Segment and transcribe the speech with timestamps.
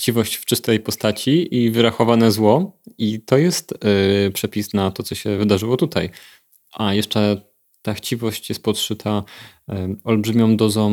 [0.00, 2.78] chciwość w czystej postaci i wyrachowane zło.
[2.98, 3.74] I to jest
[4.24, 6.10] yy, przepis na to, co się wydarzyło tutaj.
[6.72, 7.42] A jeszcze
[7.82, 9.24] ta chciwość jest podszyta
[9.68, 10.90] yy, olbrzymią dozą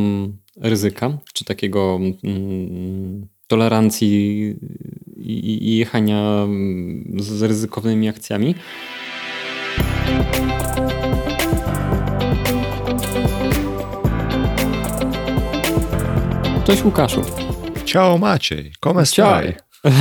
[0.57, 4.55] ryzyka, czy takiego yy, tolerancji
[5.17, 8.55] i, i jechania mm, z ryzykownymi akcjami.
[16.65, 17.21] Cześć Łukaszu.
[17.87, 19.53] Ciao Maciej, come stai?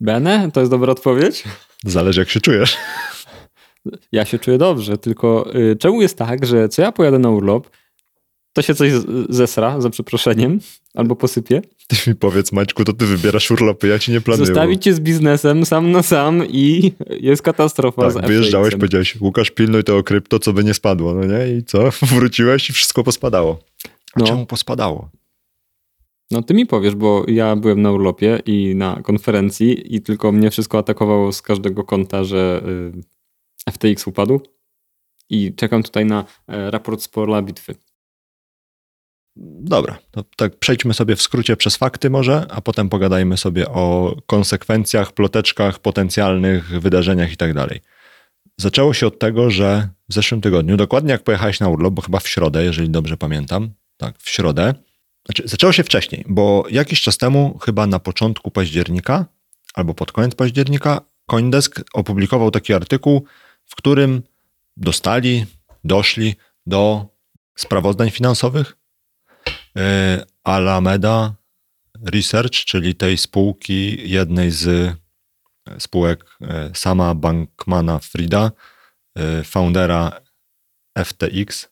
[0.00, 0.50] Bene?
[0.52, 1.44] To jest dobra odpowiedź?
[1.84, 2.76] Zależy jak się czujesz.
[4.12, 7.70] Ja się czuję dobrze, tylko y, czemu jest tak, że co ja pojadę na urlop,
[8.52, 8.92] to się coś
[9.28, 10.60] zesra, za przeproszeniem,
[10.94, 11.62] albo posypie.
[11.86, 14.46] Ty mi powiedz, Maćku, to ty wybierasz urlopy, ja ci nie planuję.
[14.46, 19.84] Zostawić cię z biznesem sam na sam i jest katastrofa tak, wyjeżdżałeś, powiedziałeś, Łukasz, pilnuj
[19.84, 21.56] tego krypto, co by nie spadło, no nie?
[21.56, 21.90] I co?
[22.16, 23.58] Wróciłeś i wszystko pospadało.
[24.14, 24.26] A no.
[24.26, 25.10] czemu pospadało?
[26.30, 30.50] No ty mi powiesz, bo ja byłem na urlopie i na konferencji i tylko mnie
[30.50, 32.62] wszystko atakowało z każdego kąta, że
[33.68, 34.40] y, FTX upadł
[35.30, 37.74] i czekam tutaj na e, raport z pola bitwy.
[39.62, 44.16] Dobra, to tak przejdźmy sobie w skrócie przez fakty może, a potem pogadajmy sobie o
[44.26, 47.80] konsekwencjach, ploteczkach, potencjalnych wydarzeniach i tak dalej.
[48.56, 52.20] Zaczęło się od tego, że w zeszłym tygodniu, dokładnie jak pojechałeś na urlop, bo chyba
[52.20, 54.74] w środę, jeżeli dobrze pamiętam, tak, w środę,
[55.30, 59.26] znaczy zaczęło się wcześniej, bo jakiś czas temu, chyba na początku października
[59.74, 63.24] albo pod koniec października, Coindesk opublikował taki artykuł,
[63.66, 64.22] w którym
[64.76, 65.46] dostali,
[65.84, 66.34] doszli
[66.66, 67.06] do
[67.56, 68.80] sprawozdań finansowych
[69.76, 71.34] E, Alameda
[72.04, 74.96] Research, czyli tej spółki, jednej z e,
[75.80, 78.50] spółek e, sama Bankmana Frida,
[79.44, 80.20] foundera
[81.04, 81.68] FTX.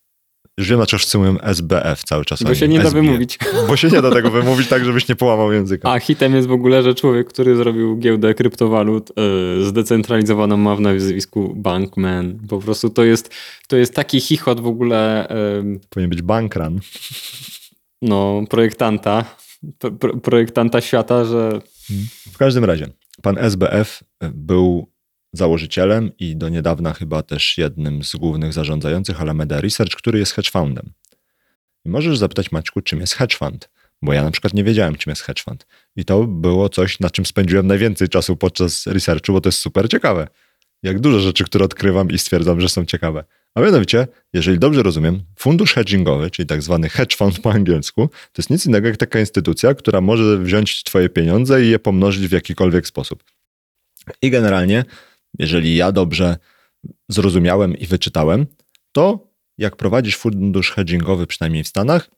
[0.67, 2.43] Dlaczego wszyscy mówią SBF cały czas.
[2.43, 3.39] Bo się nie da wymówić.
[3.69, 5.93] Bo się nie da tego wymówić tak, żebyś nie połamał języka.
[5.93, 9.13] A hitem jest w ogóle, że człowiek, który zrobił giełdę kryptowalut
[9.57, 12.39] yy, zdecentralizowaną ma w nazwisku Bankman.
[12.49, 13.35] Po prostu to jest,
[13.69, 15.29] to jest taki chichot w ogóle.
[15.65, 15.81] Yy...
[15.91, 16.81] Powinien być bankran
[18.03, 19.25] no, projektanta,
[19.99, 21.61] pro, projektanta świata, że...
[22.33, 22.89] W każdym razie,
[23.23, 24.87] pan SBF był
[25.33, 30.51] założycielem i do niedawna chyba też jednym z głównych zarządzających Alameda Research, który jest hedge
[30.51, 30.93] fundem.
[31.85, 33.71] I możesz zapytać Maćku, czym jest hedge fund?
[34.03, 35.67] Bo ja na przykład nie wiedziałem, czym jest hedge fund.
[35.97, 39.89] I to było coś, na czym spędziłem najwięcej czasu podczas researchu, bo to jest super
[39.89, 40.29] ciekawe.
[40.83, 43.25] Jak dużo rzeczy, które odkrywam i stwierdzam, że są ciekawe.
[43.55, 48.43] A mianowicie, jeżeli dobrze rozumiem, fundusz hedgingowy, czyli tak zwany hedge fund po angielsku, to
[48.43, 52.33] jest nic innego jak taka instytucja, która może wziąć twoje pieniądze i je pomnożyć w
[52.33, 53.25] jakikolwiek sposób.
[54.23, 54.85] I generalnie,
[55.39, 56.37] jeżeli ja dobrze
[57.09, 58.47] zrozumiałem i wyczytałem,
[58.93, 59.29] to
[59.59, 62.11] jak prowadzisz fundusz hedgingowy, przynajmniej w Stanach,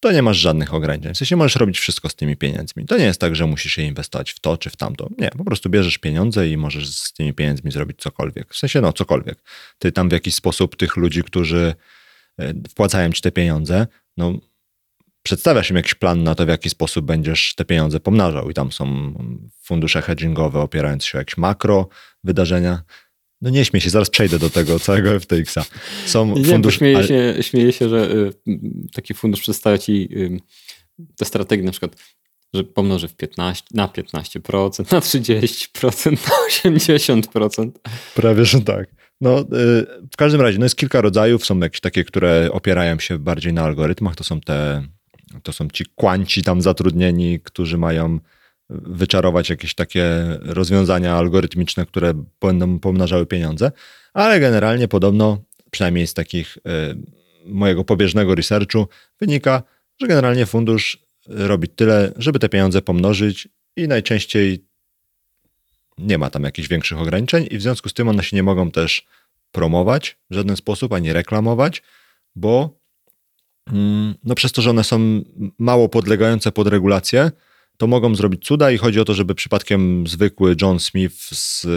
[0.00, 1.14] to nie masz żadnych ograniczeń.
[1.14, 2.86] W sensie możesz robić wszystko z tymi pieniędzmi.
[2.86, 5.08] To nie jest tak, że musisz je inwestować w to czy w tamto.
[5.18, 8.54] Nie, po prostu bierzesz pieniądze i możesz z tymi pieniędzmi zrobić cokolwiek.
[8.54, 9.38] W sensie, no, cokolwiek.
[9.78, 11.74] Ty tam w jakiś sposób tych ludzi, którzy
[12.38, 13.86] e, wpłacają ci te pieniądze,
[14.16, 14.32] no,
[15.24, 18.50] przedstawiasz im jakiś plan na to, w jaki sposób będziesz te pieniądze pomnażał.
[18.50, 19.14] I tam są
[19.62, 21.88] fundusze hedgingowe opierające się o jakieś makro
[22.24, 22.82] wydarzenia.
[23.40, 25.64] No nie śmiej się, zaraz przejdę do tego całego FTX-a.
[26.06, 26.78] Są nie, fundusz...
[26.78, 27.06] śmieję, ale...
[27.06, 28.32] się, śmieję się, że y,
[28.92, 30.40] taki fundusz przedstawia ci y,
[31.16, 31.96] te strategie na przykład,
[32.54, 37.70] że pomnoży w 15, na 15%, na 30%, na 80%.
[38.14, 38.88] Prawie, że tak.
[39.20, 39.44] No, y,
[40.12, 41.46] w każdym razie, no jest kilka rodzajów.
[41.46, 44.16] Są jakieś takie, które opierają się bardziej na algorytmach.
[44.16, 44.82] To są te,
[45.42, 48.18] to są ci kwanci tam zatrudnieni, którzy mają
[48.70, 50.04] wyczarować jakieś takie
[50.40, 53.72] rozwiązania algorytmiczne, które będą pomnażały pieniądze,
[54.14, 56.60] ale generalnie podobno, przynajmniej z takich y,
[57.46, 58.88] mojego pobieżnego researchu,
[59.20, 59.62] wynika,
[60.00, 64.64] że generalnie fundusz robi tyle, żeby te pieniądze pomnożyć i najczęściej
[65.98, 68.70] nie ma tam jakichś większych ograniczeń i w związku z tym one się nie mogą
[68.70, 69.06] też
[69.52, 71.82] promować w żaden sposób, ani reklamować,
[72.36, 72.80] bo
[74.24, 75.22] no przez to, że one są
[75.58, 77.30] mało podlegające pod regulację,
[77.76, 81.68] to mogą zrobić cuda i chodzi o to, żeby przypadkiem zwykły John Smith z y,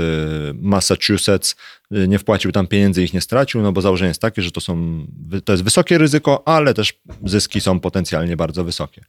[0.54, 1.56] Massachusetts
[1.96, 4.52] y, nie wpłacił tam pieniędzy i ich nie stracił, no bo założenie jest takie, że
[4.52, 5.06] to, są,
[5.46, 9.06] to jest wysokie ryzyko, ale też zyski są potencjalnie bardzo wysokie.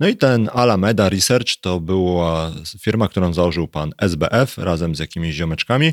[0.00, 5.34] No i ten Alameda Research to była firma, którą założył pan SBF razem z jakimiś
[5.34, 5.92] ziomeczkami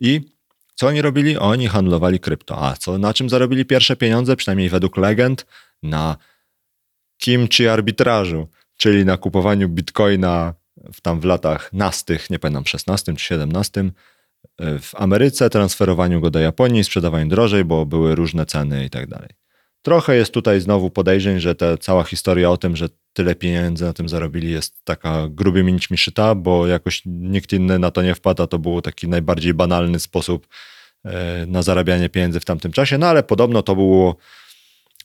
[0.00, 0.20] i
[0.78, 1.38] co oni robili?
[1.38, 2.62] Oni handlowali krypto.
[2.62, 5.46] A co, na czym zarobili pierwsze pieniądze, przynajmniej według legend?
[5.82, 6.16] Na
[7.18, 8.48] kimchi arbitrażu
[8.78, 10.54] czyli na kupowaniu bitcoina
[10.92, 16.30] w tam w latach nastych, nie pamiętam, 16 czy 17 e, w Ameryce, transferowaniu go
[16.30, 19.28] do Japonii, sprzedawaniu drożej, bo były różne ceny i tak dalej.
[19.82, 23.92] Trochę jest tutaj znowu podejrzeń, że ta cała historia o tym, że tyle pieniędzy na
[23.92, 28.46] tym zarobili, jest taka grubymi nićmi szyta, bo jakoś nikt inny na to nie wpada.
[28.46, 30.46] To był taki najbardziej banalny sposób
[31.04, 34.16] e, na zarabianie pieniędzy w tamtym czasie, no ale podobno to było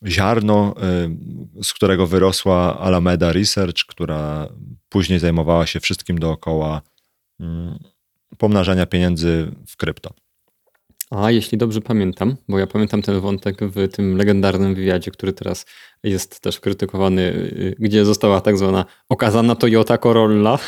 [0.07, 4.47] ziarno, e, z którego wyrosła Alameda Research, która
[4.89, 6.81] później zajmowała się wszystkim dookoła
[7.39, 7.79] mm,
[8.37, 10.13] pomnażania pieniędzy w krypto.
[11.15, 15.65] A jeśli dobrze pamiętam, bo ja pamiętam ten wątek w tym legendarnym wywiadzie, który teraz
[16.03, 20.59] jest też krytykowany, y, gdzie została tak zwana okazana Toyota Corolla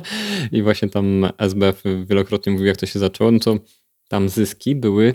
[0.52, 3.58] i właśnie tam SBF wielokrotnie mówił, jak to się zaczęło, no to
[4.08, 5.14] tam zyski były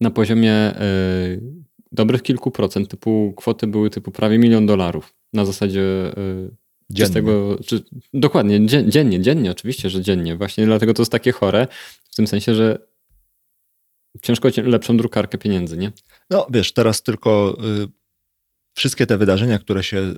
[0.00, 1.40] na poziomie y,
[1.92, 5.82] dobrych kilku procent, typu kwoty były typu prawie milion dolarów na zasadzie
[6.18, 6.50] y,
[6.90, 7.22] Dziennie.
[7.66, 7.84] czy,
[8.14, 10.36] dokładnie, dziennie, dziennie, oczywiście, że dziennie.
[10.36, 11.66] Właśnie dlatego to jest takie chore,
[12.10, 12.89] w tym sensie, że
[14.22, 15.92] ciężko lepszą drukarkę pieniędzy, nie?
[16.30, 17.88] No wiesz, teraz tylko y,
[18.76, 20.14] wszystkie te wydarzenia, które się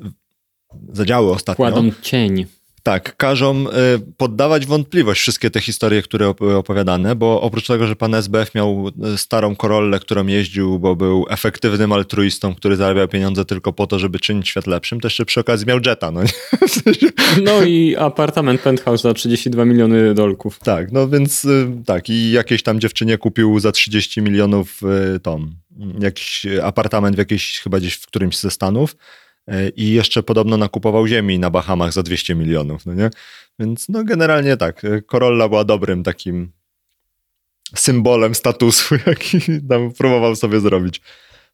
[0.93, 1.56] zadziały ostatnio.
[1.56, 2.47] Kładą cień.
[2.82, 3.73] Tak, każą y,
[4.17, 8.90] poddawać wątpliwość wszystkie te historie, które były opowiadane, bo oprócz tego, że pan SBF miał
[9.14, 13.99] y, starą Corollę, którą jeździł, bo był efektywnym altruistą, który zarabiał pieniądze tylko po to,
[13.99, 16.20] żeby czynić świat lepszym, to jeszcze przy okazji miał jetta, no?
[17.43, 20.58] No i apartament penthouse za 32 miliony dolków.
[20.58, 24.81] Tak, no więc y, tak i jakieś tam dziewczynie kupił za 30 milionów
[25.23, 25.55] tom,
[26.00, 28.96] jakiś apartament w jakiejś, chyba gdzieś w którymś ze Stanów,
[29.77, 33.11] i jeszcze podobno nakupował ziemi na Bahamach za 200 milionów, no nie?
[33.59, 36.53] Więc no generalnie tak, e, Corolla była dobrym takim
[37.75, 41.00] symbolem statusu, jaki tam próbował sobie zrobić.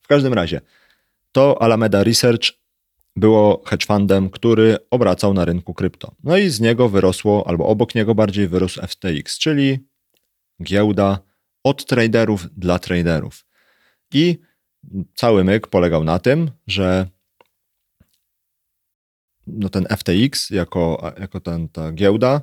[0.01, 0.61] W każdym razie,
[1.33, 2.53] to Alameda Research
[3.17, 6.15] było hedge fundem, który obracał na rynku krypto.
[6.25, 9.79] No i z niego wyrosło, albo obok niego bardziej wyrósł FTX, czyli
[10.63, 11.19] giełda
[11.65, 13.45] od traderów dla traderów.
[14.15, 14.39] I
[15.15, 17.07] cały myk polegał na tym, że
[19.53, 22.41] no ten FTX jako, jako ten, ta giełda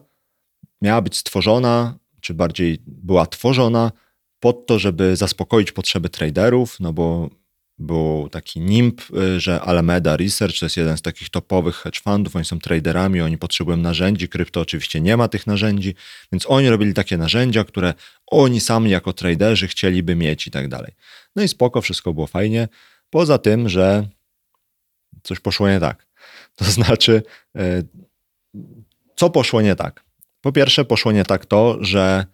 [0.81, 3.91] miała być stworzona, czy bardziej była tworzona
[4.39, 7.29] pod to, żeby zaspokoić potrzeby traderów, no bo
[7.77, 12.35] był taki NIMP, y, że Alameda Research to jest jeden z takich topowych hedge fundów,
[12.35, 15.95] oni są traderami, oni potrzebują narzędzi, krypto oczywiście nie ma tych narzędzi,
[16.31, 17.93] więc oni robili takie narzędzia, które
[18.27, 20.91] oni sami jako traderzy chcieliby mieć i tak dalej.
[21.35, 22.67] No i spoko, wszystko było fajnie,
[23.09, 24.07] poza tym, że
[25.23, 26.07] coś poszło nie tak.
[26.55, 27.23] To znaczy,
[27.55, 27.83] e,
[29.15, 30.03] co poszło nie tak?
[30.41, 32.25] Po pierwsze, poszło nie tak to, że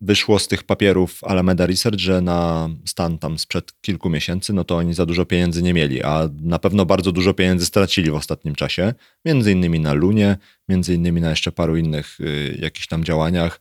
[0.00, 4.76] wyszło z tych papierów Alameda Research, że na stan tam sprzed kilku miesięcy, no to
[4.76, 8.54] oni za dużo pieniędzy nie mieli, a na pewno bardzo dużo pieniędzy stracili w ostatnim
[8.54, 8.94] czasie,
[9.24, 10.36] między innymi na Lunie,
[10.68, 13.60] między innymi na jeszcze paru innych y, jakichś tam działaniach,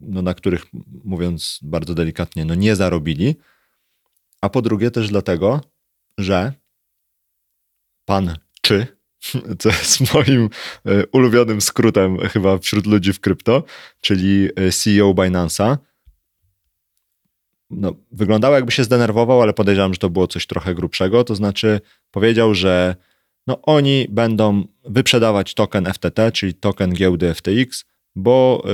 [0.00, 0.66] no, na których
[1.04, 3.36] mówiąc bardzo delikatnie, no nie zarobili.
[4.40, 5.60] A po drugie też dlatego,
[6.18, 6.52] że
[8.10, 8.86] pan czy,
[9.58, 10.48] co jest moim
[10.86, 13.62] e, ulubionym skrótem chyba wśród ludzi w krypto,
[14.00, 15.76] czyli e, CEO Binance'a.
[17.70, 21.24] No, wyglądało jakby się zdenerwował, ale podejrzewam, że to było coś trochę grubszego.
[21.24, 21.80] To znaczy
[22.10, 22.96] powiedział, że
[23.46, 27.84] no, oni będą wyprzedawać token FTT, czyli token giełdy FTX,
[28.16, 28.64] bo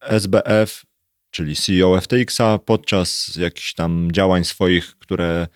[0.00, 0.82] e, SBF,
[1.30, 5.46] czyli CEO FTX-a, podczas jakichś tam działań swoich, które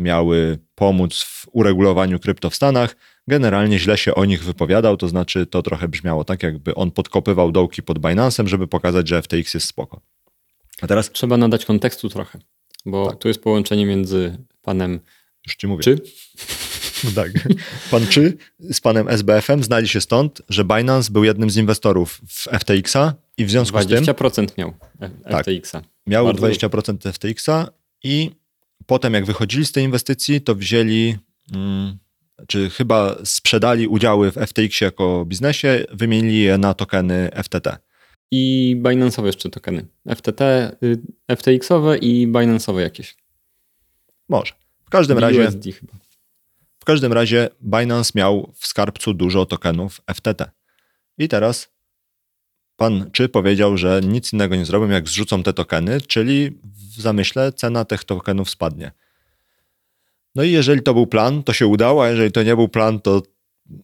[0.00, 2.96] miały pomóc w uregulowaniu krypto w Stanach,
[3.26, 7.52] generalnie źle się o nich wypowiadał, to znaczy to trochę brzmiało tak, jakby on podkopywał
[7.52, 10.00] dołki pod Binance'em, żeby pokazać, że FTX jest spoko.
[10.80, 11.10] A teraz...
[11.10, 12.38] Trzeba nadać kontekstu trochę,
[12.86, 13.18] bo tak.
[13.18, 15.00] tu jest połączenie między panem
[15.46, 15.82] Już ci mówię.
[15.82, 15.98] Czy?
[17.04, 17.32] No tak.
[17.90, 22.48] Pan Czy z panem SBF-em znali się stąd, że Binance był jednym z inwestorów w
[22.48, 24.04] FTX-a i w związku 20% z tym...
[24.04, 24.74] 20% miał
[25.24, 25.80] FTX-a.
[25.80, 26.46] Tak, miał Bardzo...
[26.46, 27.68] 20% FTX-a
[28.04, 28.30] i
[28.88, 31.16] potem jak wychodzili z tej inwestycji, to wzięli...
[31.54, 31.98] Mm,
[32.46, 37.78] czy chyba sprzedali udziały w FTX jako biznesie, wymienili je na tokeny FTT.
[38.30, 39.86] I Binance'owe jeszcze tokeny.
[40.16, 40.40] FTT,
[40.82, 41.02] y,
[41.32, 43.16] FTX-owe i Binance'owe jakieś.
[44.28, 44.52] Może.
[44.84, 45.50] W każdym razie.
[45.72, 45.92] chyba.
[46.78, 50.50] W każdym razie Binance miał w skarbcu dużo tokenów FTT.
[51.18, 51.68] I teraz
[52.76, 56.58] pan Czy powiedział, że nic innego nie zrobią, jak zrzucą te tokeny, czyli
[56.98, 58.92] w zamyśle cena tych tokenów spadnie.
[60.34, 63.00] No i jeżeli to był plan, to się udało, a jeżeli to nie był plan,
[63.00, 63.22] to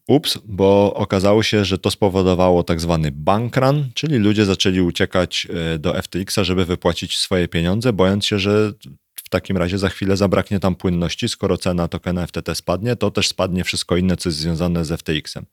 [0.07, 5.79] ups, bo okazało się, że to spowodowało tak zwany bankrun, czyli ludzie zaczęli uciekać e,
[5.79, 8.73] do FTX-a, żeby wypłacić swoje pieniądze, bojąc się, że
[9.15, 11.29] w takim razie za chwilę zabraknie tam płynności.
[11.29, 15.47] Skoro cena tokena FTT spadnie, to też spadnie wszystko inne, co jest związane z FTX-em.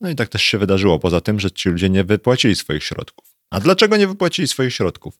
[0.00, 3.24] No i tak też się wydarzyło, poza tym, że ci ludzie nie wypłacili swoich środków.
[3.50, 5.18] A dlaczego nie wypłacili swoich środków?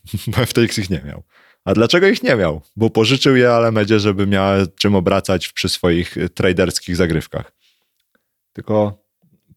[0.36, 1.22] Bo FTX ich nie miał.
[1.64, 2.62] A dlaczego ich nie miał?
[2.76, 7.52] Bo pożyczył je Alamedzie, żeby miała czym obracać przy swoich traderskich zagrywkach.
[8.52, 9.02] Tylko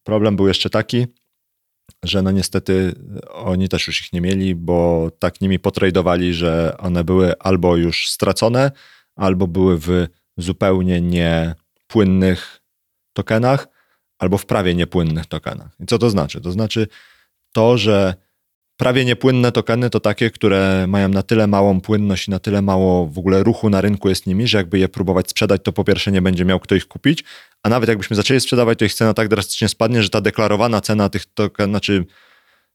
[0.04, 1.08] problem był jeszcze taki,
[2.04, 2.94] że no niestety
[3.30, 8.10] oni też już ich nie mieli, bo tak nimi potradowali, że one były albo już
[8.10, 8.72] stracone,
[9.16, 12.62] albo były w zupełnie niepłynnych
[13.14, 13.68] tokenach,
[14.20, 15.72] albo w prawie niepłynnych tokenach.
[15.80, 16.42] I co to znaczy?
[16.42, 16.88] To znaczy
[17.52, 18.25] to, że
[18.78, 23.08] prawie niepłynne tokeny to takie, które mają na tyle małą płynność i na tyle mało
[23.08, 26.12] w ogóle ruchu na rynku jest nimi, że jakby je próbować sprzedać, to po pierwsze
[26.12, 27.24] nie będzie miał kto ich kupić,
[27.64, 31.10] a nawet jakbyśmy zaczęli sprzedawać, to ich cena tak drastycznie spadnie, że ta deklarowana cena
[31.10, 32.06] tych tokenów, znaczy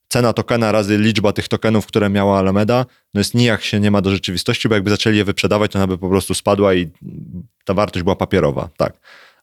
[0.09, 4.01] cena tokena razy liczba tych tokenów, które miała Alameda, no jest nijak się nie ma
[4.01, 6.91] do rzeczywistości, bo jakby zaczęli je wyprzedawać, to ona by po prostu spadła i
[7.65, 8.93] ta wartość była papierowa, tak.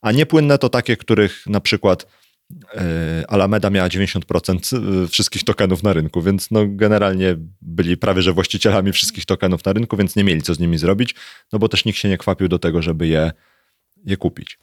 [0.02, 2.08] A niepłynne to takie, których na przykład
[3.28, 8.92] Alameda miała 90% e, wszystkich tokenów na rynku, więc no generalnie byli prawie że właścicielami
[8.92, 11.16] wszystkich tokenów na rynku, więc nie mieli co z nimi zrobić,
[11.54, 13.32] no bo też nikt się nie kwapił do tego, żeby je,
[14.06, 14.60] je kupić.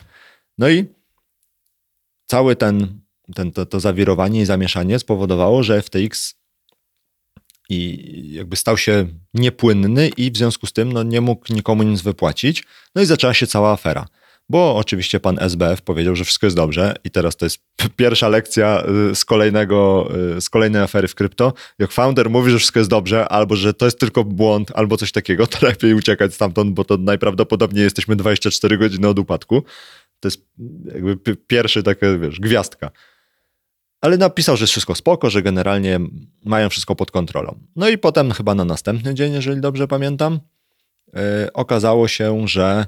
[0.59, 0.85] No i
[2.27, 3.01] cały ten,
[3.35, 6.35] ten to, to zawirowanie i zamieszanie spowodowało, że FTX
[7.69, 12.01] i jakby stał się niepłynny i w związku z tym no, nie mógł nikomu nic
[12.01, 12.65] wypłacić.
[12.95, 14.07] No i zaczęła się cała afera.
[14.49, 17.59] Bo oczywiście pan SBF powiedział, że wszystko jest dobrze i teraz to jest
[17.97, 21.53] pierwsza lekcja y, z, kolejnego, y, z kolejnej afery w krypto.
[21.79, 25.13] Jak founder mówi, że wszystko jest dobrze, albo że to jest tylko błąd, albo coś
[25.13, 29.63] takiego, to lepiej uciekać stamtąd, bo to najprawdopodobniej jesteśmy 24 godziny od upadku.
[30.21, 30.47] To jest
[30.95, 32.91] jakby pierwszy taka, wiesz, gwiazdka.
[34.01, 36.01] Ale napisał, że jest wszystko spoko, że generalnie
[36.45, 37.59] mają wszystko pod kontrolą.
[37.77, 40.41] No i potem chyba na następny dzień, jeżeli dobrze pamiętam,
[41.13, 41.21] yy,
[41.53, 42.87] okazało się, że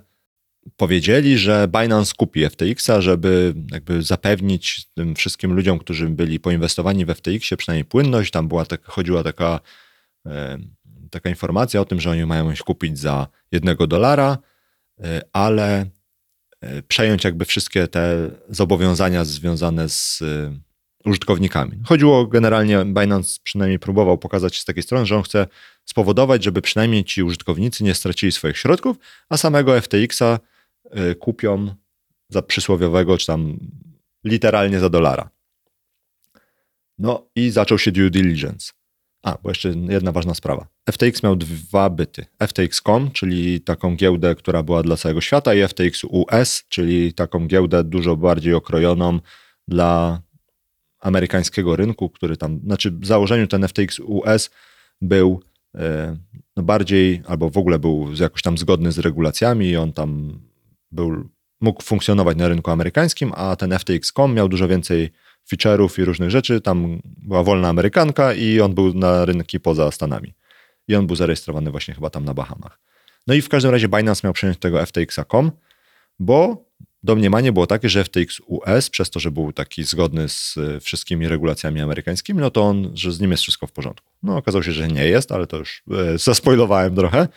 [0.77, 7.09] powiedzieli, że Binance kupi FTX-a, żeby jakby zapewnić tym wszystkim ludziom, którzy byli poinwestowani w
[7.09, 8.31] FTX-ie przynajmniej płynność.
[8.31, 9.61] Tam była tak, chodziła taka,
[10.25, 10.33] yy,
[11.11, 14.39] taka informacja o tym, że oni mają się kupić za jednego dolara,
[14.99, 15.87] yy, ale
[16.61, 20.59] E, przejąć jakby wszystkie te zobowiązania związane z e,
[21.05, 21.83] użytkownikami.
[21.85, 25.47] Chodziło generalnie, Binance przynajmniej próbował pokazać z takiej strony, że on chce
[25.85, 28.97] spowodować, żeby przynajmniej ci użytkownicy nie stracili swoich środków,
[29.29, 30.39] a samego FTX-a e,
[31.19, 31.75] kupią
[32.29, 33.59] za przysłowiowego, czy tam
[34.25, 35.31] literalnie za dolara.
[36.99, 38.73] No i zaczął się due diligence.
[39.23, 40.67] A, bo jeszcze jedna ważna sprawa.
[40.91, 42.27] FTX miał dwa byty.
[42.49, 47.85] FTX.com, czyli taką giełdę, która była dla całego świata i FTX US, czyli taką giełdę
[47.85, 49.21] dużo bardziej okrojoną
[49.69, 50.23] dla
[51.01, 54.51] amerykańskiego rynku, który tam, znaczy w założeniu ten FTX US
[55.01, 55.43] był
[55.75, 56.17] e,
[56.57, 60.41] no bardziej, albo w ogóle był jakoś tam zgodny z regulacjami i on tam
[60.97, 61.29] był,
[61.61, 65.11] mógł funkcjonować na rynku amerykańskim, a ten FTX.com miał dużo więcej
[65.53, 66.61] feature'ów i różnych rzeczy.
[66.61, 70.35] Tam była wolna Amerykanka i on był na rynki poza Stanami.
[70.89, 72.79] I on był zarejestrowany właśnie chyba tam na Bahamach.
[73.27, 75.51] No i w każdym razie Binance miał przejąć tego FTX.com,
[76.19, 76.67] bo
[77.03, 81.29] domniemanie było takie, że FTX US, przez to, że był taki zgodny z e, wszystkimi
[81.29, 84.11] regulacjami amerykańskimi, no to on, że z nim jest wszystko w porządku.
[84.23, 87.29] No okazało się, że nie jest, ale to już e, zaspoilowałem trochę.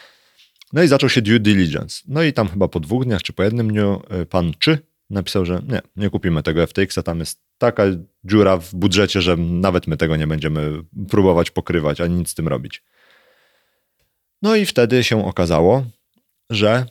[0.74, 2.02] No i zaczął się due diligence.
[2.08, 4.78] No i tam chyba po dwóch dniach czy po jednym dniu e, pan Czy
[5.10, 7.84] napisał, że nie, nie kupimy tego FTX-a, tam jest taka
[8.24, 12.48] dziura w budżecie, że nawet my tego nie będziemy próbować pokrywać, ani nic z tym
[12.48, 12.84] robić.
[14.42, 15.86] No i wtedy się okazało,
[16.50, 16.86] że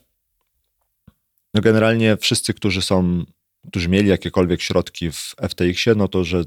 [1.55, 3.25] no generalnie wszyscy, którzy są,
[3.71, 6.45] którzy mieli jakiekolwiek środki w FTX-ie, no to że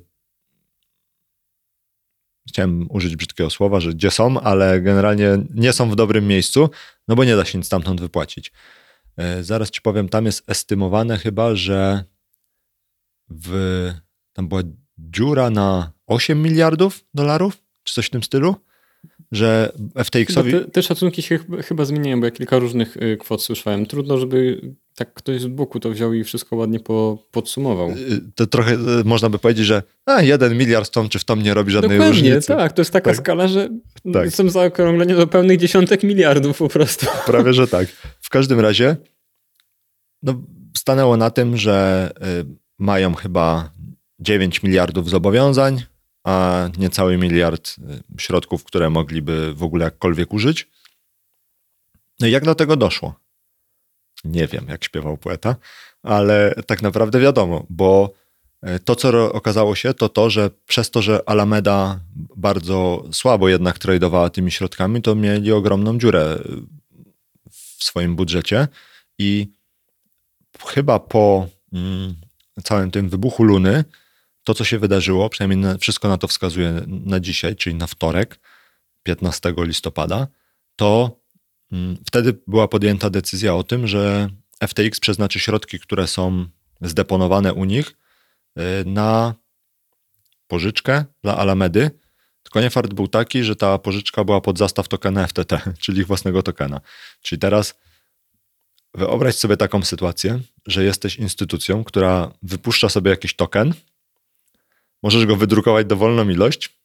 [2.51, 6.69] chciałem użyć brzydkiego słowa, że gdzie są, ale generalnie nie są w dobrym miejscu,
[7.07, 8.51] no bo nie da się nic stamtąd wypłacić.
[9.17, 12.03] E, zaraz ci powiem, tam jest estymowane chyba, że
[13.29, 13.53] w,
[14.33, 14.61] tam była
[14.97, 18.55] dziura na 8 miliardów dolarów, czy coś w tym stylu,
[19.31, 20.51] że FTX-owi...
[20.51, 23.85] Te, te, szacunki się chyba zmieniają, bo ja kilka różnych y, kwot słyszałem.
[23.85, 24.61] Trudno, żeby
[24.95, 27.89] tak ktoś z boku to wziął i wszystko ładnie po, podsumował.
[27.89, 31.35] Y, to trochę można by powiedzieć, że a, jeden miliard w tą czy w tą
[31.35, 32.47] nie robi żadnej Dokładnie, różnicy.
[32.47, 32.73] tak.
[32.73, 33.17] To jest taka tak.
[33.17, 33.69] skala, że
[34.13, 34.29] tak.
[34.29, 37.05] są zaokrąglenia do pełnych dziesiątek miliardów po prostu.
[37.25, 37.87] Prawie, że tak.
[38.21, 38.97] W każdym razie
[40.23, 40.41] no,
[40.77, 42.09] stanęło na tym, że
[42.41, 42.45] y,
[42.79, 43.71] mają chyba
[44.19, 45.83] 9 miliardów zobowiązań,
[46.23, 47.75] a niecały miliard
[48.17, 50.67] y, środków, które mogliby w ogóle jakkolwiek użyć.
[52.19, 53.20] No i jak do tego doszło?
[54.23, 55.55] Nie wiem, jak śpiewał poeta,
[56.03, 58.13] ale tak naprawdę wiadomo, bo
[58.67, 61.99] y, to, co okazało się, to to, że przez to, że Alameda
[62.35, 66.37] bardzo słabo jednak tradowała tymi środkami, to mieli ogromną dziurę
[67.51, 68.67] w swoim budżecie
[69.19, 69.47] i
[70.67, 72.15] chyba po mm,
[72.63, 73.83] całym tym wybuchu Luny,
[74.43, 78.39] to co się wydarzyło, przynajmniej na, wszystko na to wskazuje na dzisiaj, czyli na wtorek,
[79.03, 80.27] 15 listopada,
[80.75, 81.20] to
[82.07, 84.29] wtedy była podjęta decyzja o tym, że
[84.67, 86.45] FTX przeznaczy środki, które są
[86.81, 87.93] zdeponowane u nich
[88.59, 89.35] y, na
[90.47, 91.91] pożyczkę dla Alamedy.
[92.43, 96.43] Tylko fart był taki, że ta pożyczka była pod zastaw tokena FTT, czyli ich własnego
[96.43, 96.81] tokena.
[97.21, 97.79] Czyli teraz
[98.93, 103.73] wyobraź sobie taką sytuację, że jesteś instytucją, która wypuszcza sobie jakiś token,
[105.03, 106.81] możesz go wydrukować dowolną ilość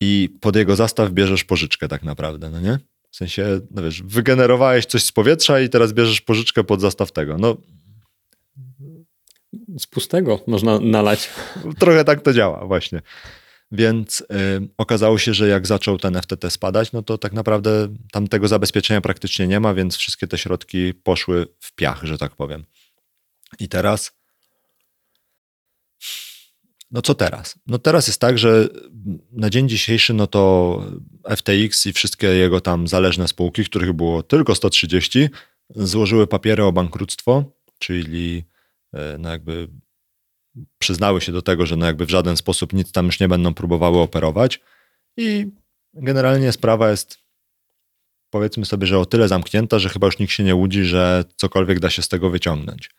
[0.00, 2.78] i pod jego zastaw bierzesz pożyczkę tak naprawdę, no nie?
[3.10, 7.38] W sensie, no wiesz, wygenerowałeś coś z powietrza i teraz bierzesz pożyczkę pod zastaw tego.
[7.38, 7.56] No,
[9.78, 11.30] z pustego można nalać.
[11.78, 13.02] Trochę tak to działa, właśnie.
[13.72, 14.24] Więc y,
[14.78, 19.00] okazało się, że jak zaczął ten FTT spadać, no to tak naprawdę tam tego zabezpieczenia
[19.00, 22.64] praktycznie nie ma, więc wszystkie te środki poszły w piach, że tak powiem.
[23.60, 24.19] I teraz.
[26.90, 27.54] No co teraz?
[27.66, 28.68] No teraz jest tak, że
[29.32, 30.84] na dzień dzisiejszy, no to
[31.36, 35.28] FTX i wszystkie jego tam zależne spółki, których było tylko 130,
[35.70, 37.44] złożyły papiery o bankructwo,
[37.78, 38.44] czyli
[38.92, 39.68] E, no jakby
[40.78, 43.54] przyznały się do tego, że no jakby w żaden sposób nic tam już nie będą
[43.54, 44.60] próbowały operować
[45.16, 45.46] i
[45.94, 47.18] generalnie sprawa jest
[48.30, 51.80] powiedzmy sobie, że o tyle zamknięta, że chyba już nikt się nie łudzi, że cokolwiek
[51.80, 52.90] da się z tego wyciągnąć.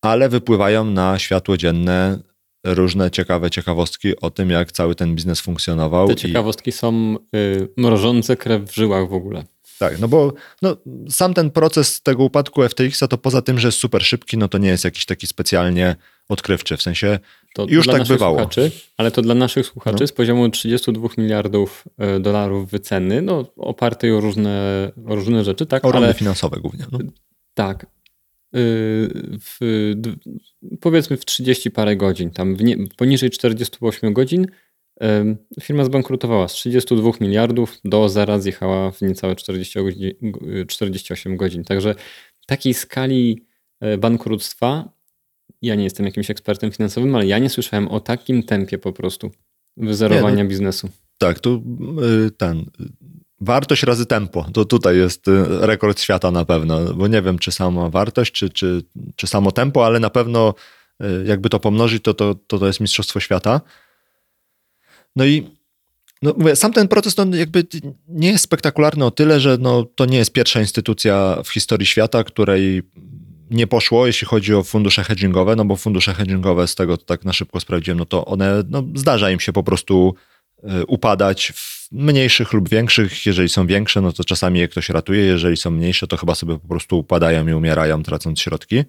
[0.00, 2.18] Ale wypływają na światło dzienne
[2.64, 6.08] różne ciekawe ciekawostki o tym, jak cały ten biznes funkcjonował.
[6.08, 6.72] Te ciekawostki i...
[6.72, 9.44] są y, mrożące krew w żyłach w ogóle.
[9.78, 10.76] Tak, no bo no,
[11.08, 14.58] sam ten proces tego upadku FTX-a to poza tym, że jest super szybki, no to
[14.58, 15.96] nie jest jakiś taki specjalnie
[16.28, 17.18] odkrywczy, w sensie
[17.54, 18.36] to już tak bywało.
[18.36, 20.06] Słuchaczy, ale to dla naszych słuchaczy no.
[20.06, 25.84] z poziomu 32 miliardów e, dolarów wyceny, no opartej o różne, o różne rzeczy, tak?
[25.84, 26.86] O ale, finansowe głównie.
[26.92, 26.98] No.
[27.54, 27.86] Tak.
[28.56, 29.58] Y, w,
[30.80, 34.46] powiedzmy w 30 parę godzin, tam nie, poniżej 48 godzin
[35.62, 40.12] Firma zbankrutowała z 32 miliardów do zera zjechała w niecałe 40 godzin,
[40.68, 41.64] 48 godzin.
[41.64, 41.94] Także
[42.46, 43.46] takiej skali
[43.80, 44.92] e, bankructwa,
[45.62, 49.30] ja nie jestem jakimś ekspertem finansowym, ale ja nie słyszałem o takim tempie po prostu
[49.76, 50.88] wyzerowania nie, no, biznesu.
[51.18, 51.62] Tak, tu
[52.26, 52.64] e, ten
[53.44, 57.52] wartość razy tempo, to tutaj jest e, rekord świata na pewno, bo nie wiem, czy
[57.52, 58.82] sama wartość, czy, czy,
[59.16, 60.54] czy samo tempo, ale na pewno
[61.24, 63.60] jakby to pomnożyć, to, to, to, to jest mistrzostwo świata.
[65.16, 65.46] No i
[66.22, 67.66] no mówię, sam ten proces no, jakby
[68.08, 72.24] nie jest spektakularny o tyle, że no, to nie jest pierwsza instytucja w historii świata,
[72.24, 72.82] której
[73.50, 77.32] nie poszło, jeśli chodzi o fundusze hedgingowe, no bo fundusze hedgingowe, z tego tak na
[77.32, 80.14] szybko sprawdziłem, no to one, no, zdarza im się po prostu
[80.64, 83.26] y, upadać w mniejszych lub większych.
[83.26, 86.58] Jeżeli są większe, no to czasami je ktoś ratuje, jeżeli są mniejsze, to chyba sobie
[86.58, 88.84] po prostu upadają i umierają, tracąc środki.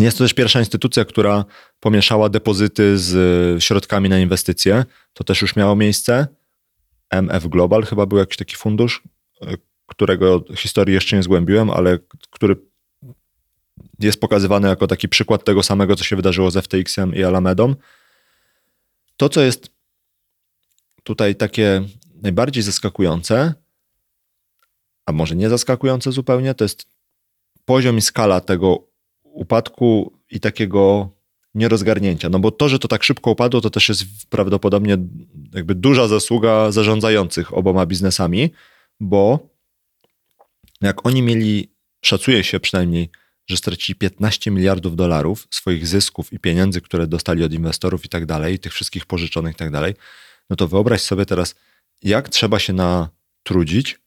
[0.00, 1.44] Jest to też pierwsza instytucja, która
[1.80, 3.14] pomieszała depozyty z
[3.56, 4.84] e, środkami na inwestycje.
[5.12, 6.26] To też już miało miejsce.
[7.10, 9.02] MF Global chyba był jakiś taki fundusz,
[9.42, 11.98] e, którego historii jeszcze nie zgłębiłem, ale
[12.30, 12.56] który
[13.98, 17.74] jest pokazywany jako taki przykład tego samego, co się wydarzyło z FTX-em i Alamedą.
[19.16, 19.73] To, co jest
[21.04, 21.82] tutaj takie
[22.22, 23.54] najbardziej zaskakujące,
[25.06, 26.86] a może nie zaskakujące zupełnie, to jest
[27.64, 28.88] poziom i skala tego
[29.22, 31.10] upadku i takiego
[31.54, 32.28] nierozgarnięcia.
[32.28, 34.98] No bo to, że to tak szybko upadło, to też jest prawdopodobnie
[35.54, 38.50] jakby duża zasługa zarządzających oboma biznesami,
[39.00, 39.48] bo
[40.80, 41.72] jak oni mieli,
[42.04, 43.10] szacuje się przynajmniej,
[43.46, 48.26] że stracili 15 miliardów dolarów swoich zysków i pieniędzy, które dostali od inwestorów i tak
[48.26, 49.94] dalej, tych wszystkich pożyczonych i tak dalej,
[50.50, 51.54] no to wyobraź sobie teraz,
[52.02, 54.00] jak trzeba się natrudzić,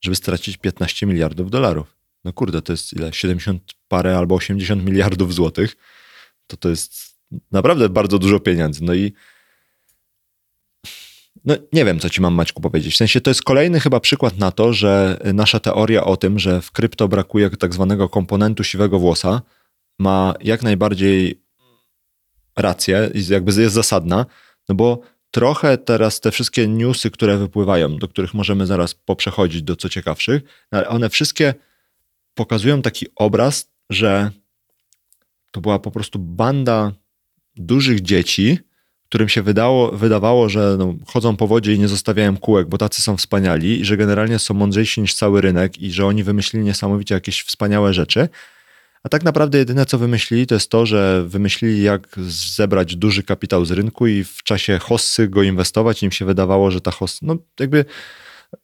[0.00, 1.96] żeby stracić 15 miliardów dolarów.
[2.24, 3.12] No kurde, to jest ile?
[3.12, 5.76] 70 parę albo 80 miliardów złotych.
[6.46, 8.84] To to jest naprawdę bardzo dużo pieniędzy.
[8.84, 9.12] No i
[11.44, 12.94] no nie wiem, co ci mam Maćku powiedzieć.
[12.94, 16.60] W sensie to jest kolejny chyba przykład na to, że nasza teoria o tym, że
[16.60, 19.42] w krypto brakuje tak zwanego komponentu siwego włosa,
[19.98, 21.42] ma jak najbardziej
[22.56, 24.26] rację i jakby jest zasadna,
[24.68, 29.76] no bo trochę teraz te wszystkie newsy, które wypływają, do których możemy zaraz poprzechodzić do
[29.76, 31.54] co ciekawszych, no one wszystkie
[32.34, 34.30] pokazują taki obraz, że
[35.50, 36.92] to była po prostu banda
[37.56, 38.58] dużych dzieci,
[39.08, 43.02] którym się wydało, wydawało, że no, chodzą po wodzie i nie zostawiają kółek, bo tacy
[43.02, 47.14] są wspaniali i że generalnie są mądrzejsi niż cały rynek i że oni wymyślili niesamowicie
[47.14, 48.28] jakieś wspaniałe rzeczy.
[49.02, 52.08] A tak naprawdę jedyne, co wymyślili, to jest to, że wymyślili, jak
[52.56, 56.02] zebrać duży kapitał z rynku i w czasie hossy go inwestować.
[56.02, 57.84] Im się wydawało, że ta hossa, no jakby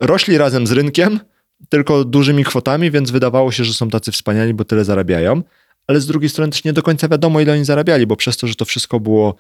[0.01, 1.21] rośli razem z rynkiem,
[1.69, 5.43] tylko dużymi kwotami, więc wydawało się, że są tacy wspaniali, bo tyle zarabiają.
[5.87, 8.47] Ale z drugiej strony też nie do końca wiadomo, ile oni zarabiali, bo przez to,
[8.47, 9.37] że to wszystko było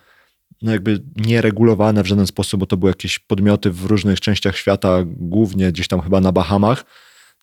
[0.62, 4.98] no jakby nieregulowane w żaden sposób, bo to były jakieś podmioty w różnych częściach świata,
[5.06, 6.84] głównie gdzieś tam chyba na Bahamach,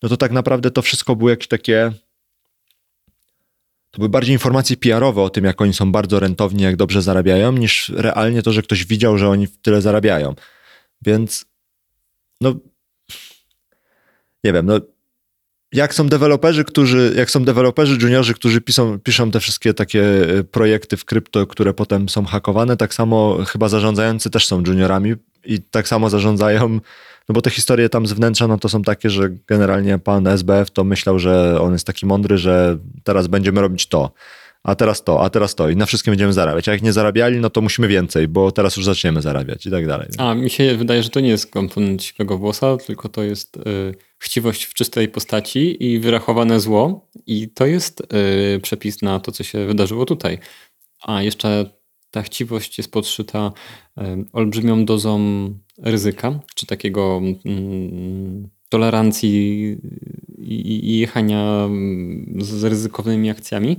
[0.03, 1.91] no to tak naprawdę to wszystko było jakieś takie
[3.93, 7.51] to były bardziej informacje PR-owe o tym, jak oni są bardzo rentowni, jak dobrze zarabiają,
[7.51, 10.35] niż realnie to, że ktoś widział, że oni tyle zarabiają.
[11.01, 11.45] Więc
[12.41, 12.55] no
[14.43, 14.79] nie wiem, no
[15.73, 20.03] jak są deweloperzy, którzy, jak są deweloperzy juniorzy, którzy piszą, piszą te wszystkie takie
[20.39, 25.13] e, projekty w krypto, które potem są hakowane, tak samo chyba zarządzający też są juniorami
[25.45, 26.79] i tak samo zarządzają,
[27.29, 30.71] no bo te historie tam z wnętrza, no to są takie, że generalnie pan SBF
[30.71, 34.11] to myślał, że on jest taki mądry, że teraz będziemy robić to
[34.63, 36.67] a teraz to, a teraz to i na wszystkim będziemy zarabiać.
[36.67, 39.87] A jak nie zarabiali, no to musimy więcej, bo teraz już zaczniemy zarabiać i tak
[39.87, 40.07] dalej.
[40.17, 43.95] A mi się wydaje, że to nie jest komponent siwego włosa, tylko to jest y,
[44.19, 48.01] chciwość w czystej postaci i wyrachowane zło i to jest
[48.55, 50.37] y, przepis na to, co się wydarzyło tutaj.
[51.01, 51.65] A jeszcze
[52.13, 53.51] ta chciwość jest podszyta
[53.97, 54.01] y,
[54.33, 55.19] olbrzymią dozą
[55.77, 59.61] ryzyka, czy takiego mm, tolerancji
[60.37, 63.77] i, i jechania mm, z ryzykownymi akcjami,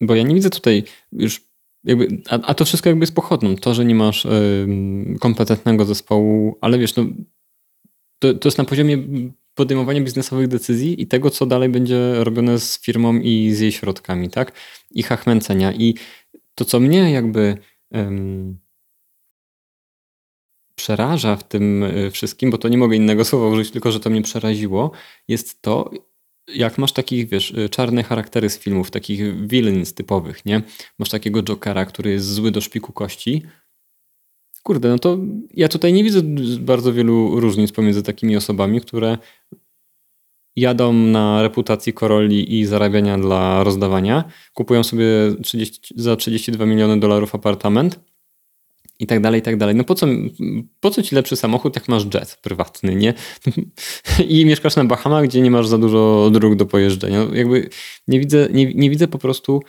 [0.00, 1.40] bo ja nie widzę tutaj już
[1.84, 3.56] jakby, a, a to wszystko jakby jest pochodną.
[3.56, 4.66] To, że nie masz y,
[5.20, 7.04] kompetentnego zespołu, ale wiesz, no,
[8.18, 8.98] to, to jest na poziomie
[9.54, 14.30] podejmowania biznesowych decyzji i tego, co dalej będzie robione z firmą i z jej środkami,
[14.30, 14.52] tak?
[14.90, 15.72] I hachmęcenia.
[15.72, 15.94] I
[16.56, 17.58] to, co mnie jakby
[17.96, 18.58] ym,
[20.74, 24.10] przeraża w tym y, wszystkim, bo to nie mogę innego słowa użyć, tylko że to
[24.10, 24.90] mnie przeraziło,
[25.28, 25.90] jest to,
[26.54, 30.62] jak masz takich, wiesz, y, czarne charaktery z filmów, takich villains typowych, nie?
[30.98, 33.42] Masz takiego Jokera, który jest zły do szpiku kości.
[34.62, 35.18] Kurde, no to
[35.54, 36.20] ja tutaj nie widzę
[36.60, 39.18] bardzo wielu różnic pomiędzy takimi osobami, które
[40.56, 45.06] jadą na reputacji koroli i zarabiania dla rozdawania, kupują sobie
[45.42, 48.00] 30, za 32 miliony dolarów apartament,
[48.98, 49.74] i tak dalej, i tak dalej.
[49.74, 50.06] No po co,
[50.80, 53.14] po co ci lepszy samochód, jak masz jet prywatny, nie?
[54.28, 57.24] I mieszkasz na Bahamach, gdzie nie masz za dużo dróg do pojeżdżenia.
[57.24, 57.68] No jakby
[58.08, 59.62] nie widzę, nie, nie widzę po prostu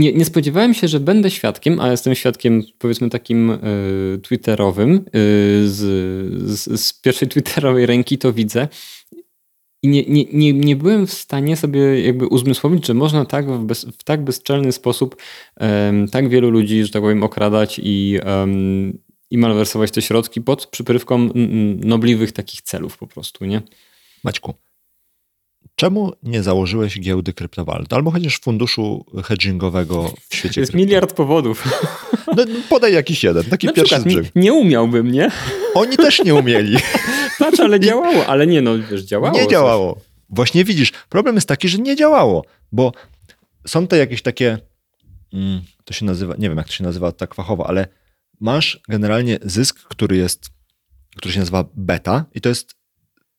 [0.00, 5.00] nie, nie, spodziewałem się, że będę świadkiem, a jestem świadkiem powiedzmy takim y, twitterowym, y,
[5.68, 5.78] z,
[6.50, 8.68] z, z, pierwszej twitterowej ręki to widzę,
[9.82, 13.64] i nie, nie, nie, nie byłem w stanie sobie jakby uzmysłowić, że można tak w,
[13.64, 15.16] bez, w tak bezczelny sposób
[16.12, 18.18] tak wielu ludzi, że tak powiem, okradać i,
[19.30, 21.28] i malwersować te środki pod przyprywką
[21.84, 23.62] nobliwych takich celów po prostu, nie?
[24.24, 24.54] Maćku,
[25.76, 27.92] czemu nie założyłeś giełdy kryptowalut?
[27.92, 30.86] Albo chociaż funduszu hedgingowego w świecie jest krypto.
[30.86, 31.64] miliard powodów.
[32.36, 35.30] No, podaj jakiś jeden, taki Na pierwszy przykład, nie, nie umiałbym, nie?
[35.74, 36.76] Oni też nie umieli.
[37.38, 39.38] Patrz, ale działało, ale nie no, wiesz, działało.
[39.38, 39.94] Nie działało.
[39.94, 40.02] Coś.
[40.30, 42.92] Właśnie widzisz, problem jest taki, że nie działało, bo
[43.66, 44.58] są te jakieś takie,
[45.32, 47.88] mm, to się nazywa, nie wiem jak to się nazywa tak fachowo, ale
[48.40, 50.50] masz generalnie zysk, który jest,
[51.16, 52.74] który się nazywa beta i to jest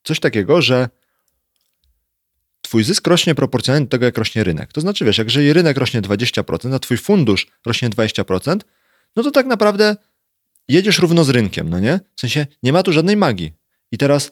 [0.04, 0.90] coś takiego, że
[2.72, 4.74] twój zysk rośnie proporcjonalnie do tego, jak rośnie rynek.
[4.74, 8.60] To znaczy, wiesz, jak jeżeli rynek rośnie 20%, a twój fundusz rośnie 20%,
[9.16, 9.96] no to tak naprawdę
[10.68, 12.00] jedziesz równo z rynkiem, no nie?
[12.16, 13.54] W sensie nie ma tu żadnej magii.
[13.92, 14.32] I teraz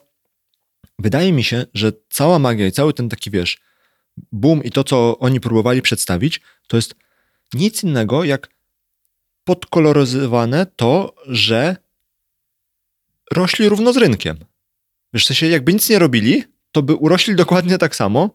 [1.00, 3.58] wydaje mi się, że cała magia i cały ten taki, wiesz,
[4.32, 6.96] boom i to, co oni próbowali przedstawić, to jest
[7.54, 8.50] nic innego jak
[9.44, 11.76] podkoloryzowane to, że
[13.32, 14.38] rośli równo z rynkiem.
[15.14, 18.30] Wiesz, w sensie jakby nic nie robili, to by urośli dokładnie tak samo,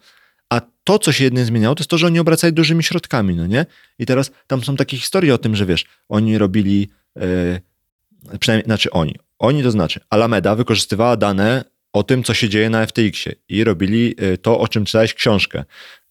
[0.50, 3.46] a to, co się jedynie zmieniało, to jest to, że oni obracali dużymi środkami, no
[3.46, 3.66] nie?
[3.98, 8.90] I teraz tam są takie historie o tym, że wiesz, oni robili, yy, przynajmniej, znaczy
[8.90, 13.64] oni, oni to znaczy, Alameda wykorzystywała dane o tym, co się dzieje na FTX-ie i
[13.64, 15.64] robili e, to, o czym czytałeś książkę.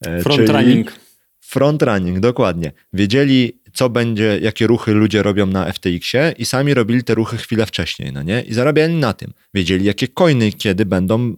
[0.06, 0.94] E, front running.
[1.40, 2.72] Front running, dokładnie.
[2.94, 7.66] Wiedzieli, co będzie, jakie ruchy ludzie robią na FTX-ie i sami robili te ruchy chwilę
[7.66, 8.42] wcześniej, no nie?
[8.42, 9.34] I zarabiali na tym.
[9.54, 11.36] Wiedzieli, jakie coiny kiedy będą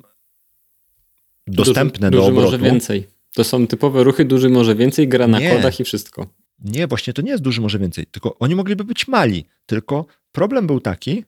[1.47, 2.45] dostępne duży, do obrotu.
[2.45, 3.07] może więcej.
[3.33, 5.55] To są typowe ruchy, duży może więcej, gra na nie.
[5.55, 6.27] kodach i wszystko.
[6.59, 9.45] Nie, właśnie to nie jest duży może więcej, tylko oni mogliby być mali.
[9.65, 11.23] Tylko problem był taki,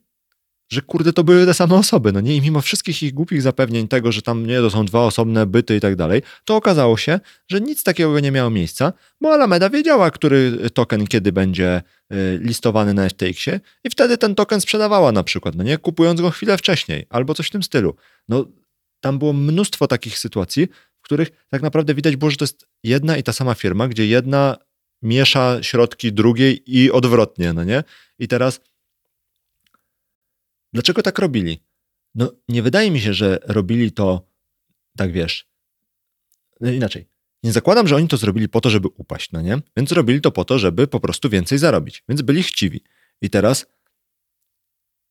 [0.69, 2.36] że kurde, to były te same osoby, no nie?
[2.36, 5.75] I mimo wszystkich ich głupich zapewnień tego, że tam nie, to są dwa osobne byty
[5.75, 10.12] i tak dalej, to okazało się, że nic takiego nie miało miejsca, bo Alameda wiedziała,
[10.12, 11.82] który token kiedy będzie
[12.13, 15.77] y, listowany na FTX-ie i wtedy ten token sprzedawała na przykład, no nie?
[15.77, 17.95] Kupując go chwilę wcześniej albo coś w tym stylu.
[18.30, 18.45] No,
[19.00, 23.18] tam było mnóstwo takich sytuacji, w których tak naprawdę widać było, że to jest jedna
[23.18, 24.58] i ta sama firma, gdzie jedna
[25.02, 27.84] miesza środki drugiej i odwrotnie, no nie?
[28.20, 28.60] I teraz
[30.74, 31.64] Dlaczego tak robili?
[32.16, 34.28] No, nie wydaje mi się, że robili to,
[34.98, 35.50] tak wiesz,
[36.62, 37.08] no inaczej.
[37.44, 39.62] nie zakładam, że oni to zrobili po to, żeby upaść, no nie?
[39.78, 42.04] Więc zrobili to po to, żeby po prostu więcej zarobić.
[42.10, 42.84] Więc byli chciwi.
[43.22, 43.66] I teraz,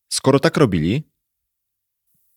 [0.08, 1.02] skoro tak robili,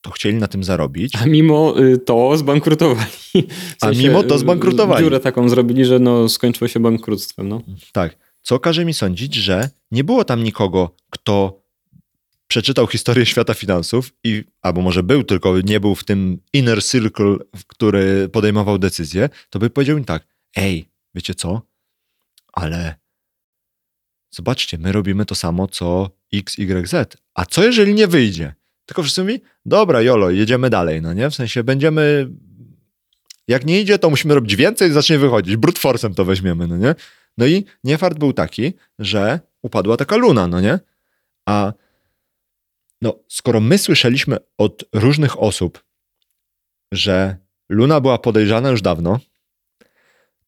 [0.01, 1.15] to chcieli na tym zarobić.
[1.15, 3.09] A mimo y, to zbankrutowali.
[3.77, 5.03] W sensie, A mimo to zbankrutowali.
[5.03, 7.49] Dziurę taką zrobili, że no, skończyło się bankructwem.
[7.49, 7.61] No.
[7.91, 8.17] Tak.
[8.41, 11.61] Co każe mi sądzić, że nie było tam nikogo, kto
[12.47, 17.35] przeczytał historię świata finansów i, albo może był, tylko nie był w tym inner circle,
[17.67, 21.61] który podejmował decyzje, to by powiedział im tak, ej, wiecie co,
[22.53, 22.95] ale
[24.31, 28.53] zobaczcie, my robimy to samo, co X, Y, Z, a co jeżeli nie wyjdzie?
[28.89, 31.29] Tylko wszyscy mówi, dobra, jolo, jedziemy dalej, no nie?
[31.29, 32.29] W sensie będziemy,
[33.47, 36.77] jak nie idzie, to musimy robić więcej i zacznie wychodzić, brute force'em to weźmiemy, no
[36.77, 36.95] nie?
[37.37, 40.79] No i niefart był taki, że upadła taka luna, no nie?
[41.45, 41.73] A
[43.01, 45.83] no, skoro my słyszeliśmy od różnych osób,
[46.93, 47.37] że
[47.69, 49.19] Luna była podejrzana już dawno,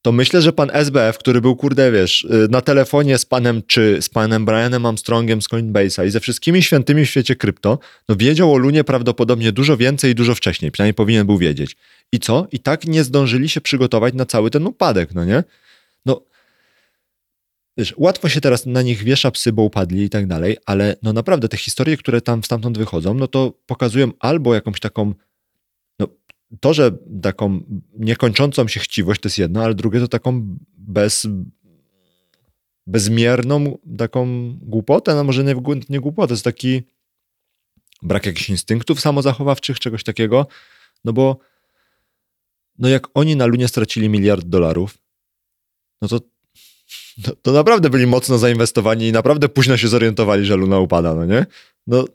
[0.02, 4.02] to myślę, że pan SBF, który był, kurde, wiesz, y, na telefonie z panem, czy
[4.02, 8.54] z panem Brianem Armstrongiem z Coinbase'a i ze wszystkimi świętymi w świecie krypto, no wiedział
[8.54, 11.78] o Lunie prawdopodobnie dużo więcej i dużo wcześniej, przynajmniej powinien był wiedzieć.
[12.12, 12.48] I co?
[12.52, 15.44] I tak nie zdążyli się przygotować na cały ten upadek, no nie?
[16.06, 16.22] No,
[17.78, 21.14] wiesz, łatwo się teraz na nich wiesza psy, bo upadli i tak dalej, ale no
[21.14, 25.14] naprawdę te historie, które tam stamtąd wychodzą, no to pokazują albo jakąś taką,
[26.60, 31.28] to, że taką niekończącą się chciwość to jest jedno, ale drugie to taką bez,
[32.88, 35.56] bezmierną taką głupotę, no może nie,
[35.90, 36.82] nie głupotę, to jest taki
[38.02, 40.48] brak jakichś instynktów samozachowawczych, czegoś takiego,
[41.06, 41.38] no bo
[42.80, 44.98] no jak oni na Lunie stracili miliard dolarów,
[46.02, 46.20] no to
[47.24, 51.26] to, to, naprawdę byli mocno zainwestowani i naprawdę późno się zorientowali, że Luna upada, no
[51.26, 51.46] nie?
[51.88, 52.06] No,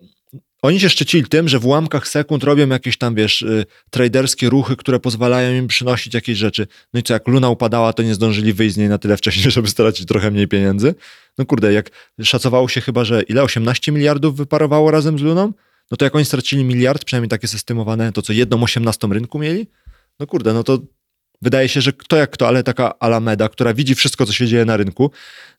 [0.62, 4.76] oni się szczycili tym, że w ułamkach sekund robią jakieś tam, wiesz, y, traderskie ruchy,
[4.76, 6.66] które pozwalają im przynosić jakieś rzeczy.
[6.94, 9.50] No i co, jak Luna upadała, to nie zdążyli wyjść z niej na tyle wcześniej,
[9.52, 10.94] żeby stracić trochę mniej pieniędzy.
[11.38, 11.90] No kurde, jak
[12.22, 13.42] szacowało się chyba, że ile?
[13.42, 15.52] 18 miliardów wyparowało razem z Luną?
[15.90, 19.66] No to jak oni stracili miliard, przynajmniej takie systemowane, to co jedną 18 rynku mieli?
[20.20, 20.78] No kurde, no to
[21.42, 24.64] Wydaje się, że kto jak kto, ale taka Alameda, która widzi wszystko, co się dzieje
[24.64, 25.10] na rynku,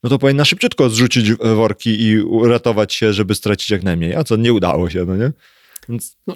[0.03, 4.15] no to powinna szybciutko zrzucić worki i uratować się, żeby stracić jak najmniej.
[4.15, 5.31] A co, nie udało się, no nie?
[5.89, 6.35] Więc no,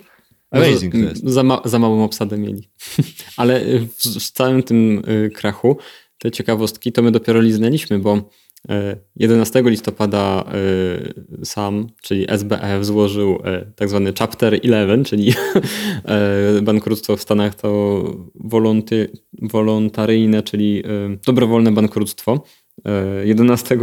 [0.52, 1.24] amazing to jest.
[1.24, 2.69] Za, ma, za małą obsadę mieli.
[3.38, 5.78] ale w, w, całym tym y, krachu
[6.17, 8.30] te ciekawostki to my dopiero liznęliśmy, bo
[9.15, 10.45] 11 e, listopada
[11.43, 13.39] sam, czyli SBF, złożył
[13.76, 15.34] tak zwany Chapter 11, czyli
[16.62, 18.04] bankructwo w Stanach to
[18.36, 20.84] wolonty, wolontaryjne, czyli
[21.26, 22.43] dobrowolne bankructwo.
[23.24, 23.78] 11,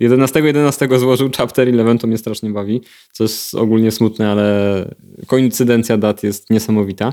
[0.00, 2.80] 11, 11 złożył Chapter 11, to mnie strasznie bawi,
[3.12, 4.94] co jest ogólnie smutne, ale
[5.26, 7.12] koincydencja dat jest niesamowita.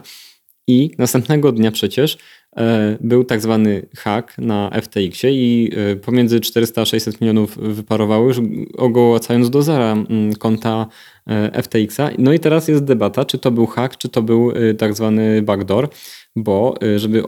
[0.67, 2.17] I następnego dnia przecież
[2.57, 8.27] E, był tak zwany hack na FTX-ie i e, pomiędzy 400 a 600 milionów wyparowało
[8.27, 8.41] już
[8.77, 9.95] ogołacając do zera
[10.39, 10.87] konta
[11.27, 12.09] e, FTX-a.
[12.17, 15.89] No i teraz jest debata, czy to był hack, czy to był tak zwany backdoor,
[16.35, 17.23] bo żeby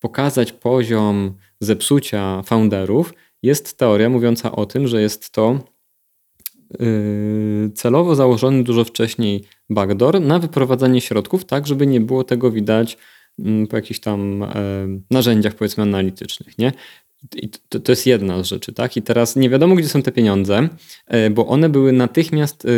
[0.00, 5.58] pokazać poziom zepsucia founderów, jest teoria mówiąca o tym, że jest to
[7.74, 12.98] celowo założony dużo wcześniej backdoor na wyprowadzanie środków, tak żeby nie było tego widać
[13.38, 14.48] Mm, po jakichś tam e,
[15.10, 16.72] narzędziach, powiedzmy, analitycznych, nie?
[17.36, 18.96] I to, to, jest jedna z rzeczy, tak?
[18.96, 20.68] I teraz nie wiadomo, gdzie są te pieniądze,
[21.06, 22.68] e, bo one były natychmiast e,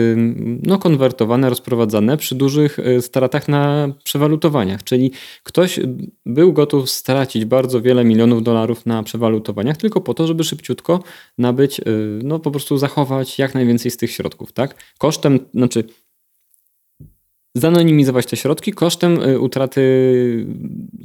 [0.62, 4.84] no, konwertowane, rozprowadzane przy dużych stratach na przewalutowaniach.
[4.84, 5.80] Czyli ktoś
[6.26, 11.02] był gotów stracić bardzo wiele milionów dolarów na przewalutowaniach, tylko po to, żeby szybciutko
[11.38, 11.80] nabyć,
[12.22, 14.74] no po prostu zachować jak najwięcej z tych środków, tak?
[14.98, 15.84] Kosztem, znaczy
[17.54, 20.46] zanonimizować te środki kosztem utraty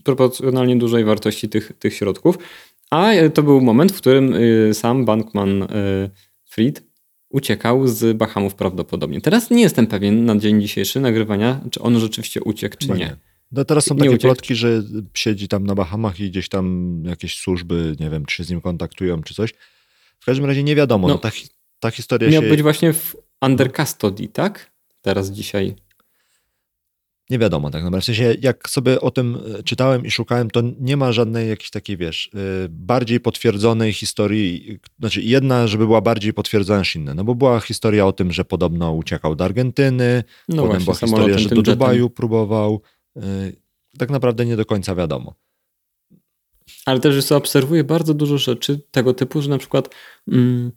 [0.03, 2.37] proporcjonalnie dużej wartości tych, tych środków.
[2.89, 5.67] A y, to był moment, w którym y, sam Bankman
[6.45, 6.83] Fried
[7.29, 9.21] uciekał z Bahamów prawdopodobnie.
[9.21, 13.15] Teraz nie jestem pewien na dzień dzisiejszy nagrywania, czy on rzeczywiście uciekł, czy nie.
[13.51, 17.95] No teraz są takie plotki, że siedzi tam na Bahamach i gdzieś tam jakieś służby,
[17.99, 19.53] nie wiem, czy się z nim kontaktują, czy coś.
[20.19, 21.07] W każdym razie nie wiadomo.
[21.07, 21.31] No, no ta,
[21.79, 22.49] ta historia miał się...
[22.49, 24.71] być właśnie w under custody, tak?
[25.01, 25.75] Teraz dzisiaj
[27.29, 28.01] nie wiadomo tak naprawdę.
[28.01, 31.69] W sensie, jak sobie o tym e, czytałem i szukałem, to nie ma żadnej jakiejś
[31.69, 32.39] takiej, wiesz, e,
[32.69, 38.05] bardziej potwierdzonej historii, znaczy jedna, żeby była bardziej potwierdzona niż inne, no bo była historia
[38.05, 42.03] o tym, że podobno uciekał do Argentyny, no potem właśnie, była historia, że do Dubaju
[42.03, 42.15] jetem.
[42.15, 42.81] próbował.
[43.17, 43.21] E,
[43.97, 45.35] tak naprawdę nie do końca wiadomo.
[46.85, 49.95] Ale też obserwuję bardzo dużo rzeczy tego typu, że na przykład
[50.27, 50.71] mm,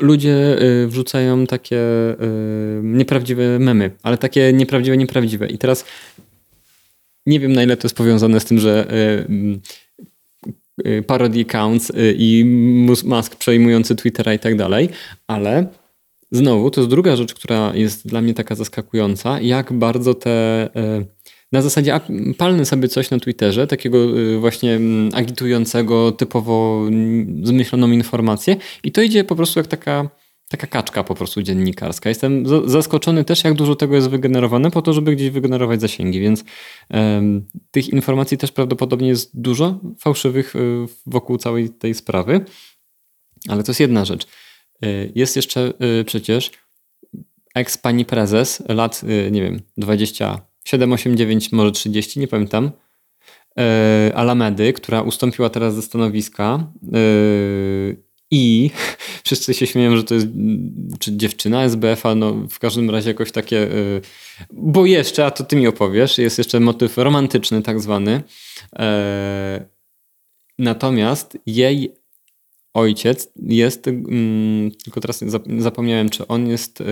[0.00, 5.46] ludzie y, wrzucają takie y, nieprawdziwe memy, ale takie nieprawdziwe, nieprawdziwe.
[5.46, 5.84] I teraz
[7.26, 8.86] nie wiem na ile to jest powiązane z tym, że
[11.06, 12.44] parody accounts i
[13.04, 14.88] Musk przejmujący Twittera i tak dalej,
[15.26, 15.66] ale
[16.30, 20.68] znowu to jest druga rzecz, która jest dla mnie taka zaskakująca, jak bardzo te
[21.54, 22.00] na zasadzie
[22.38, 26.86] palny sobie coś na Twitterze, takiego y, właśnie mm, agitującego, typowo
[27.42, 30.10] zmyśloną informację i to idzie po prostu jak taka,
[30.48, 32.08] taka kaczka po prostu dziennikarska.
[32.08, 36.44] Jestem zaskoczony też, jak dużo tego jest wygenerowane po to, żeby gdzieś wygenerować zasięgi, więc
[36.90, 42.44] um, tych informacji też prawdopodobnie jest dużo fałszywych y, wokół całej tej sprawy,
[43.48, 44.26] ale to jest jedna rzecz.
[44.84, 45.72] Y, jest jeszcze
[46.06, 46.50] przecież
[47.54, 52.70] eks pani prezes lat, nie wiem, 20 7, 8, 9, może 30, nie pamiętam.
[53.56, 53.64] Yy,
[54.14, 58.70] Alamedy, która ustąpiła teraz ze stanowiska yy, i
[59.24, 60.26] wszyscy się śmieją, że to jest
[60.98, 64.00] czy dziewczyna SBF-a, no w każdym razie jakoś takie, yy,
[64.52, 68.22] bo jeszcze, a to ty mi opowiesz, jest jeszcze motyw romantyczny tak zwany.
[70.58, 71.94] Natomiast jej
[72.74, 75.24] ojciec jest, mm, tylko teraz
[75.58, 76.82] zapomniałem, czy on jest...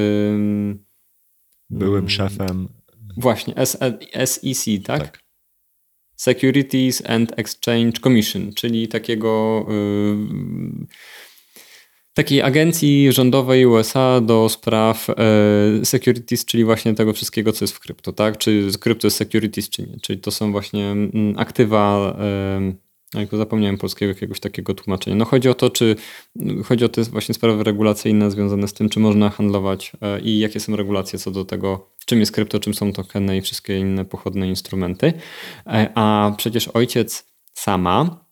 [1.70, 2.68] Byłym szefem
[3.16, 3.54] Właśnie,
[4.24, 4.98] SEC, tak?
[5.02, 5.18] tak?
[6.16, 10.86] Securities and Exchange Commission, czyli takiego yy,
[12.14, 15.08] takiej agencji rządowej USA do spraw
[15.78, 18.38] yy, securities, czyli właśnie tego wszystkiego, co jest w krypto, tak?
[18.38, 20.00] Czy krypto jest securities, czy nie.
[20.02, 22.16] Czyli to są właśnie yy, aktywa
[22.60, 25.16] yy, jak zapomniałem polskiego jakiegoś takiego tłumaczenia.
[25.16, 25.96] No chodzi o to, czy
[26.64, 30.60] chodzi o te właśnie sprawy regulacyjne związane z tym, czy można handlować e, i jakie
[30.60, 34.48] są regulacje co do tego, czym jest krypto, czym są tokeny i wszystkie inne pochodne
[34.48, 35.12] instrumenty.
[35.66, 38.24] E, a przecież ojciec sama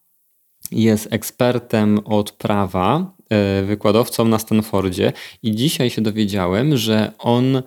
[0.70, 5.12] jest ekspertem od prawa, e, wykładowcą na Stanfordzie
[5.42, 7.62] i dzisiaj się dowiedziałem, że on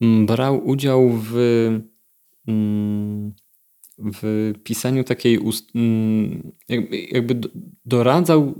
[0.00, 1.36] brał udział w
[2.48, 3.34] mm,
[3.98, 6.52] w pisaniu takiej, ust, mm,
[7.12, 7.40] jakby
[7.84, 8.54] doradzał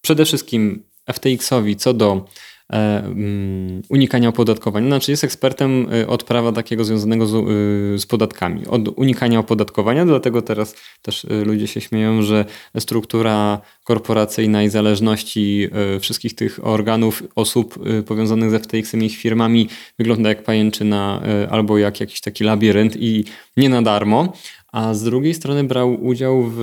[0.00, 2.24] przede wszystkim FTX-owi co do
[2.72, 4.86] e, mm, unikania opodatkowania.
[4.86, 10.06] Znaczy jest ekspertem e, od prawa takiego związanego z, e, z, podatkami, od unikania opodatkowania,
[10.06, 12.44] dlatego teraz też ludzie się śmieją, że
[12.78, 15.68] struktura korporacyjna i zależności
[16.00, 22.00] wszystkich tych organów, osób powiązanych z FTX-em i ich firmami wygląda jak pajęczyna albo jak
[22.00, 23.24] jakiś taki labirynt i
[23.56, 24.32] nie na darmo
[24.76, 26.60] a z drugiej strony brał udział w.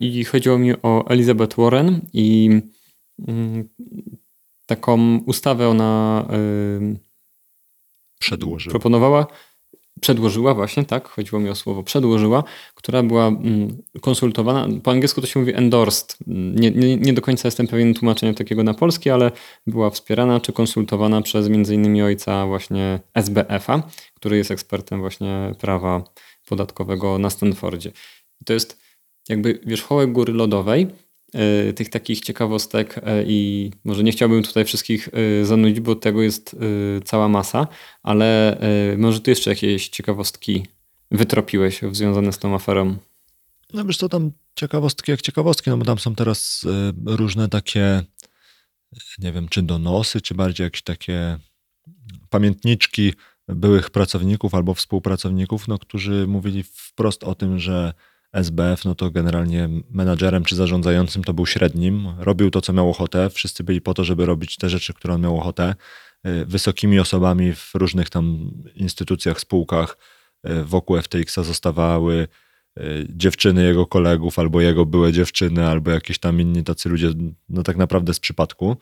[0.00, 2.50] I chodziło mi o Elizabeth Warren i
[3.28, 3.68] mm,
[4.66, 6.26] taką ustawę ona
[8.18, 8.70] przedłożyła.
[8.70, 9.26] Proponowała,
[10.00, 15.26] przedłożyła właśnie, tak, chodziło mi o słowo przedłożyła, która była mm, konsultowana, po angielsku to
[15.26, 19.30] się mówi endorsed, nie, nie, nie do końca jestem pewien tłumaczenia takiego na polski, ale
[19.66, 23.82] była wspierana czy konsultowana przez innymi ojca właśnie SBF-a,
[24.14, 26.04] który jest ekspertem właśnie prawa
[26.46, 27.92] podatkowego na Stanfordzie.
[28.40, 28.78] I to jest
[29.28, 30.86] jakby wierzchołek góry lodowej,
[31.34, 36.22] e, tych takich ciekawostek e, i może nie chciałbym tutaj wszystkich e, zanudzić, bo tego
[36.22, 36.56] jest
[37.04, 37.68] cała masa,
[38.02, 38.58] ale
[38.98, 40.66] może ty jeszcze jakieś ciekawostki
[41.10, 42.96] wytropiłeś związane z tą aferą?
[43.72, 46.66] No wiesz co, tam ciekawostki jak ciekawostki, no bo tam są teraz
[47.06, 48.02] różne takie,
[49.18, 51.38] nie wiem, czy donosy, czy bardziej jakieś takie
[52.30, 53.12] pamiętniczki
[53.48, 57.92] byłych pracowników albo współpracowników, no, którzy mówili wprost o tym, że
[58.32, 63.30] SBF, no to generalnie menadżerem czy zarządzającym to był średnim, robił to, co miał ochotę,
[63.30, 65.74] wszyscy byli po to, żeby robić te rzeczy, które on miał ochotę,
[66.26, 69.96] y, wysokimi osobami w różnych tam instytucjach, spółkach
[70.48, 72.28] y, wokół FTX-a zostawały
[72.78, 77.10] y, dziewczyny jego kolegów, albo jego były dziewczyny, albo jakieś tam inni tacy ludzie,
[77.48, 78.76] no tak naprawdę z przypadku.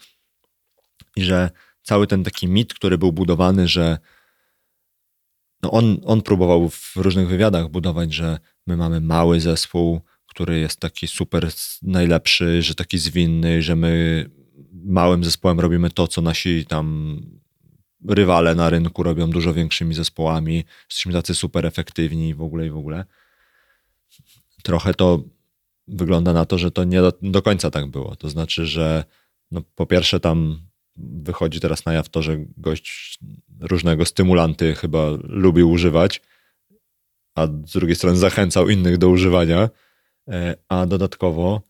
[1.16, 1.50] I że
[1.82, 3.98] cały ten taki mit, który był budowany, że
[5.64, 10.80] no on, on próbował w różnych wywiadach budować, że my mamy mały zespół, który jest
[10.80, 11.48] taki super
[11.82, 14.24] najlepszy, że taki zwinny, że my
[14.72, 17.20] małym zespołem robimy to, co nasi tam
[18.08, 22.76] rywale na rynku robią dużo większymi zespołami, jesteśmy tacy super efektywni w ogóle i w
[22.76, 23.04] ogóle.
[24.62, 25.22] Trochę to
[25.88, 28.16] wygląda na to, że to nie do, do końca tak było.
[28.16, 29.04] To znaczy, że
[29.50, 30.60] no po pierwsze tam
[30.96, 33.18] wychodzi teraz na jaw to, że gość
[33.60, 36.20] różnego stymulanty chyba lubił używać,
[37.34, 39.70] a z drugiej strony zachęcał innych do używania,
[40.28, 41.62] e, a dodatkowo,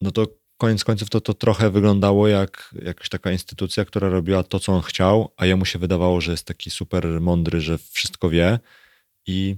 [0.00, 0.26] no to
[0.56, 4.82] koniec końców to, to trochę wyglądało jak jakaś taka instytucja, która robiła to, co on
[4.82, 8.58] chciał, a jemu się wydawało, że jest taki super mądry, że wszystko wie
[9.26, 9.56] i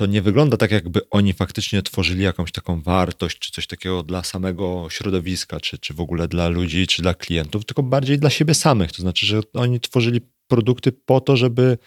[0.00, 4.24] to nie wygląda tak, jakby oni faktycznie tworzyli jakąś taką wartość, czy coś takiego dla
[4.24, 8.54] samego środowiska, czy, czy w ogóle dla ludzi, czy dla klientów, tylko bardziej dla siebie
[8.54, 8.92] samych.
[8.92, 11.78] To znaczy, że oni tworzyli produkty po to, żeby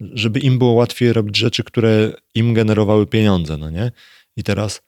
[0.00, 3.92] żeby im było łatwiej robić rzeczy, które im generowały pieniądze, no nie?
[4.36, 4.82] I teraz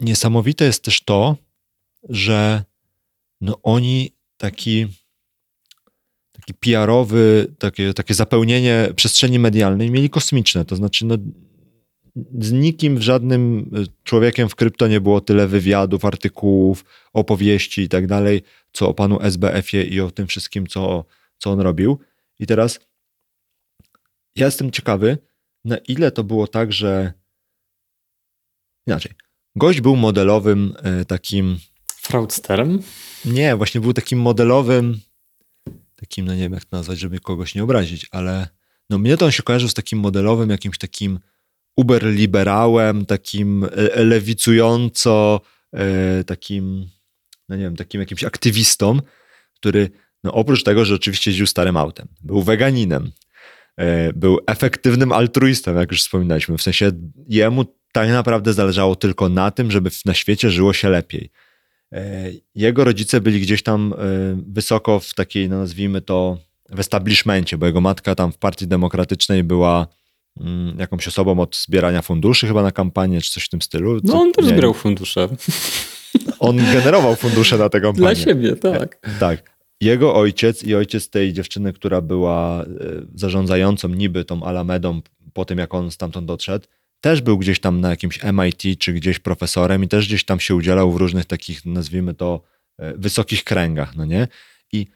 [0.00, 1.36] niesamowite jest też to,
[2.08, 2.64] że
[3.40, 4.86] no oni taki
[6.46, 10.64] taki PR-owy, takie, takie zapełnienie przestrzeni medialnej mieli kosmiczne.
[10.64, 11.14] To znaczy, no,
[12.40, 13.70] z nikim, w żadnym
[14.04, 18.42] człowiekiem w krypto nie było tyle wywiadów, artykułów, opowieści i tak dalej,
[18.72, 21.04] co o panu SBF-ie i o tym wszystkim, co,
[21.38, 21.98] co on robił.
[22.38, 22.80] I teraz
[24.36, 25.18] ja jestem ciekawy,
[25.64, 27.12] na ile to było tak, że
[28.86, 29.12] inaczej.
[29.56, 31.58] Gość był modelowym e, takim.
[31.86, 32.82] Fraudsterem?
[33.24, 35.00] Nie, właśnie był takim modelowym,
[36.04, 38.48] takim, no nie wiem jak to nazwać, żeby kogoś nie obrazić, ale
[38.90, 41.18] no mnie to on się kojarzył z takim modelowym, jakimś takim
[41.80, 45.40] uber-liberałem, takim e, lewicująco,
[45.74, 46.88] e, takim,
[47.48, 49.00] no nie wiem, takim jakimś aktywistą,
[49.54, 49.90] który
[50.24, 53.10] no oprócz tego, że oczywiście jeździł starym autem, był weganinem,
[53.76, 56.92] e, był efektywnym altruistą, jak już wspominaliśmy, w sensie
[57.28, 61.30] jemu tak naprawdę zależało tylko na tym, żeby na świecie żyło się lepiej.
[62.54, 63.94] Jego rodzice byli gdzieś tam
[64.46, 66.38] wysoko w takiej, no nazwijmy to,
[66.68, 69.86] w establishmencie, bo jego matka tam w Partii Demokratycznej była
[70.40, 74.00] Mm, jakąś osobą od zbierania funduszy chyba na kampanię, czy coś w tym stylu.
[74.04, 75.28] No on też zbierał fundusze.
[76.38, 78.06] On generował fundusze na tę kampanię.
[78.06, 78.98] Dla siebie, tak.
[79.02, 79.54] E, tak.
[79.80, 82.66] Jego ojciec i ojciec tej dziewczyny, która była e,
[83.14, 85.00] zarządzającą niby tą Alamedą
[85.32, 86.66] po tym, jak on stamtąd odszedł,
[87.04, 90.54] też był gdzieś tam na jakimś MIT, czy gdzieś profesorem i też gdzieś tam się
[90.54, 92.42] udzielał w różnych takich, nazwijmy to,
[92.78, 94.28] e, wysokich kręgach, no nie?
[94.72, 94.86] I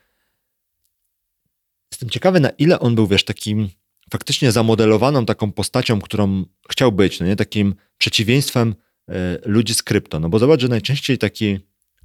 [1.93, 3.69] jestem ciekawy, na ile on był, wiesz, takim
[4.11, 7.37] faktycznie zamodelowaną taką postacią, którą chciał być, no nie?
[7.37, 8.75] takim przeciwieństwem
[9.09, 10.21] y, ludzi z krypto.
[10.21, 11.59] No bo zobacz, że najczęściej taki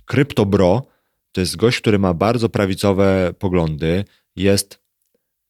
[0.05, 0.85] kryptobro
[1.31, 4.82] to jest gość, który ma bardzo prawicowe poglądy, jest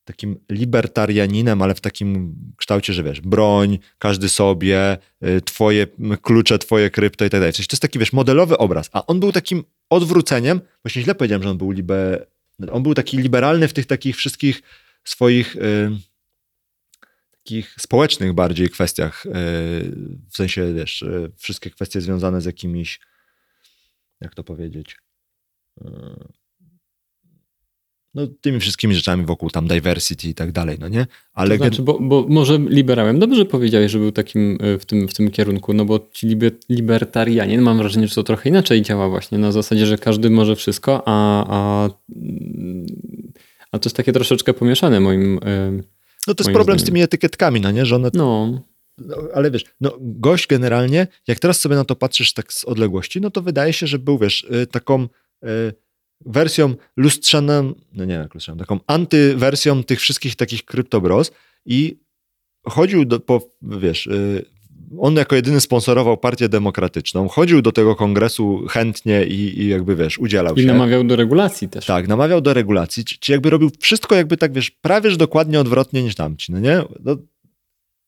[0.04, 5.88] takim libertarianinem, ale w takim kształcie, że wiesz, broń, każdy sobie, y, twoje
[6.22, 7.54] klucze, twoje krypto i tak dalej.
[7.54, 8.90] to jest taki, wiesz, modelowy obraz.
[8.94, 12.28] A on był takim odwróceniem, właśnie źle powiedziałem, że on był liber...
[12.72, 14.62] on był taki liberalny w tych takich wszystkich
[15.04, 15.56] swoich...
[15.56, 15.98] Yy
[17.44, 19.30] takich społecznych bardziej kwestiach, e,
[20.30, 21.06] w sensie, wiesz,
[21.38, 23.00] wszystkie kwestie związane z jakimiś,
[24.22, 24.98] jak to powiedzieć,
[28.14, 31.08] no, tymi wszystkimi rzeczami wokół tam diversity i tak dalej, no nie?
[31.34, 35.14] Ale to znaczy, bo, bo może liberałem, dobrze powiedziałeś, że był takim w tym, w
[35.14, 39.38] tym kierunku, no bo ci liber, libertarianie, mam wrażenie, że to trochę inaczej działa właśnie,
[39.38, 41.90] na zasadzie, że każdy może wszystko, a, a,
[43.72, 45.40] a to jest takie troszeczkę pomieszane moim
[46.28, 46.80] no to jest problem zdaniem.
[46.80, 47.86] z tymi etykietkami, no nie?
[47.86, 48.10] Że one...
[48.14, 48.62] No.
[48.98, 49.16] no.
[49.34, 53.32] Ale wiesz, no gość generalnie, jak teraz sobie na to patrzysz tak z odległości, no
[53.32, 55.08] to wydaje się, że był, wiesz, y, taką
[56.26, 61.32] wersją lustrzaną, no nie jak lustrzaną, taką antywersją tych wszystkich takich kryptobros
[61.66, 61.98] i
[62.66, 64.46] chodził do, po, wiesz, y,
[65.00, 70.18] on jako jedyny sponsorował partię demokratyczną, chodził do tego kongresu chętnie i, i jakby, wiesz,
[70.18, 70.64] udzielał I się.
[70.64, 71.86] I namawiał do regulacji też.
[71.86, 76.04] Tak, namawiał do regulacji, czy, jakby robił wszystko jakby tak, wiesz, prawie że dokładnie odwrotnie
[76.04, 76.82] niż tamci, no nie?
[77.00, 77.18] No,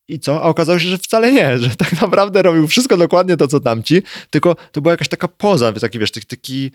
[0.08, 0.42] i co?
[0.42, 4.02] A okazało się, że wcale nie, że tak naprawdę robił wszystko dokładnie to, co tamci,
[4.30, 6.72] tylko to była jakaś taka poza, taki, wiesz, taki, taki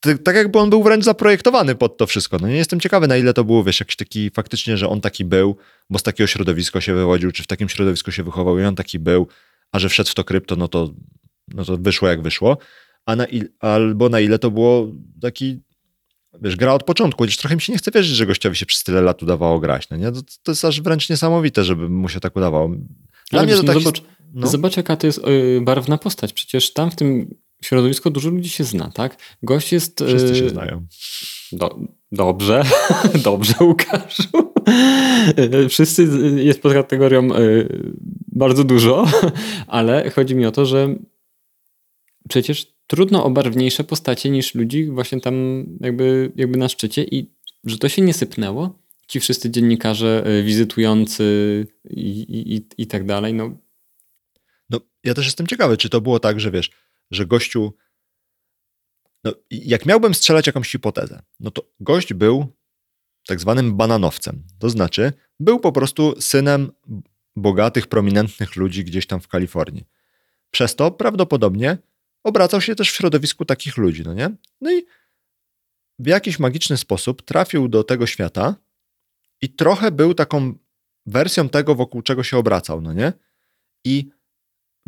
[0.00, 2.36] tak jakby on był wręcz zaprojektowany pod to wszystko.
[2.40, 5.24] No nie jestem ciekawy, na ile to było, wiesz, jakiś taki faktycznie, że on taki
[5.24, 5.56] był,
[5.90, 8.98] bo z takiego środowiska się wywodził, czy w takim środowisku się wychował i on taki
[8.98, 9.26] był,
[9.72, 10.94] a że wszedł w to krypto, no to,
[11.48, 12.58] no to wyszło jak wyszło.
[13.06, 15.60] A na il, albo na ile to było taki,
[16.42, 18.84] wiesz, gra od początku, chociaż trochę mi się nie chce wierzyć, że gościowi się przez
[18.84, 19.90] tyle lat udawało grać.
[19.90, 20.12] No nie?
[20.12, 22.68] To, to jest aż wręcz niesamowite, żeby mu się tak udawało.
[23.30, 23.84] Dla Ale mnie to no, taki...
[23.84, 24.02] zobacz,
[24.34, 24.46] no.
[24.46, 26.32] zobacz, jaka to jest yy, barwna postać.
[26.32, 27.34] Przecież tam w tym
[27.64, 29.16] środowisku dużo ludzi się zna, tak?
[29.42, 30.04] Gość jest...
[30.06, 30.86] Wszyscy się znają.
[31.52, 31.78] Do,
[32.12, 32.64] dobrze,
[33.24, 34.52] dobrze Łukaszu.
[35.68, 37.28] Wszyscy jest pod kategorią
[38.32, 39.06] bardzo dużo,
[39.66, 40.94] ale chodzi mi o to, że
[42.28, 47.30] przecież trudno o barwniejsze postacie niż ludzi właśnie tam jakby, jakby na szczycie i
[47.64, 48.78] że to się nie sypnęło.
[49.08, 52.20] Ci wszyscy dziennikarze wizytujący i,
[52.56, 53.58] i, i tak dalej, no.
[54.70, 56.70] No, ja też jestem ciekawy, czy to było tak, że wiesz,
[57.10, 57.74] że gościu.
[59.24, 62.56] No, jak miałbym strzelać jakąś hipotezę, no to gość był
[63.26, 64.42] tak zwanym bananowcem.
[64.58, 66.72] To znaczy, był po prostu synem
[67.36, 69.84] bogatych, prominentnych ludzi gdzieś tam w Kalifornii.
[70.50, 71.78] Przez to prawdopodobnie
[72.24, 74.30] obracał się też w środowisku takich ludzi, no nie?
[74.60, 74.86] No i
[75.98, 78.54] w jakiś magiczny sposób trafił do tego świata
[79.40, 80.54] i trochę był taką
[81.06, 83.12] wersją tego, wokół czego się obracał, no nie?
[83.84, 84.10] I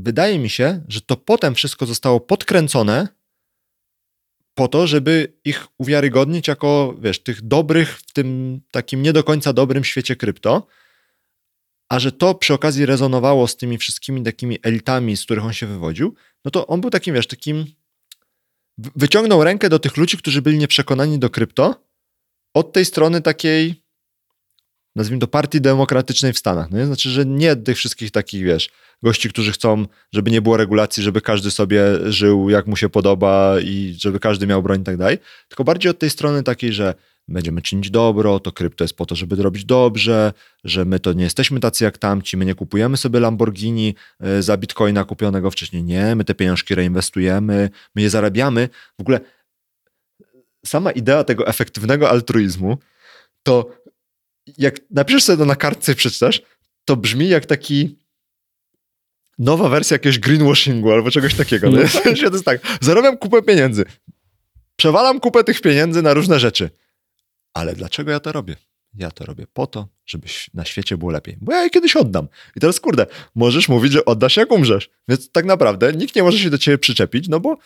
[0.03, 3.09] wydaje mi się, że to potem wszystko zostało podkręcone
[4.55, 9.53] po to, żeby ich uwiarygodnić jako, wiesz, tych dobrych w tym takim nie do końca
[9.53, 10.67] dobrym świecie krypto,
[11.89, 15.67] a że to przy okazji rezonowało z tymi wszystkimi takimi elitami, z których on się
[15.67, 17.65] wywodził, no to on był takim, wiesz, takim
[18.79, 21.85] wyciągnął rękę do tych ludzi, którzy byli nieprzekonani do krypto
[22.55, 23.83] od tej strony takiej
[24.97, 26.71] nazwijmy to partii demokratycznej w Stanach.
[26.71, 26.87] No nie?
[26.87, 28.71] Znaczy, że nie tych wszystkich takich, wiesz,
[29.03, 33.61] gości, którzy chcą, żeby nie było regulacji, żeby każdy sobie żył jak mu się podoba
[33.61, 36.95] i żeby każdy miał broń i tak dalej, tylko bardziej od tej strony takiej, że
[37.29, 40.33] będziemy czynić dobro, to krypto jest po to, żeby robić dobrze,
[40.65, 44.57] że my to nie jesteśmy tacy jak tamci, my nie kupujemy sobie Lamborghini e, za
[44.57, 48.69] bitcoina kupionego wcześniej, nie, my te pieniążki reinwestujemy, my je zarabiamy.
[48.99, 49.21] W ogóle
[50.67, 52.79] sama idea tego efektywnego altruizmu,
[53.43, 53.71] to
[54.59, 56.43] jak napiszesz sobie to na kartce i przeczytasz,
[56.85, 58.02] to brzmi jak taki
[59.39, 61.71] nowa wersja jakiegoś greenwashingu albo czegoś takiego.
[61.71, 61.79] No.
[62.03, 63.85] To jest tak, zarabiam kupę pieniędzy,
[64.77, 66.71] przewalam kupę tych pieniędzy na różne rzeczy.
[67.55, 68.57] Ale dlaczego ja to robię?
[68.95, 71.37] Ja to robię po to, żeby na świecie było lepiej.
[71.41, 72.29] Bo ja je kiedyś oddam.
[72.57, 74.91] I teraz, kurde, możesz mówić, że oddasz jak umrzesz.
[75.09, 77.59] Więc tak naprawdę nikt nie może się do ciebie przyczepić, no bo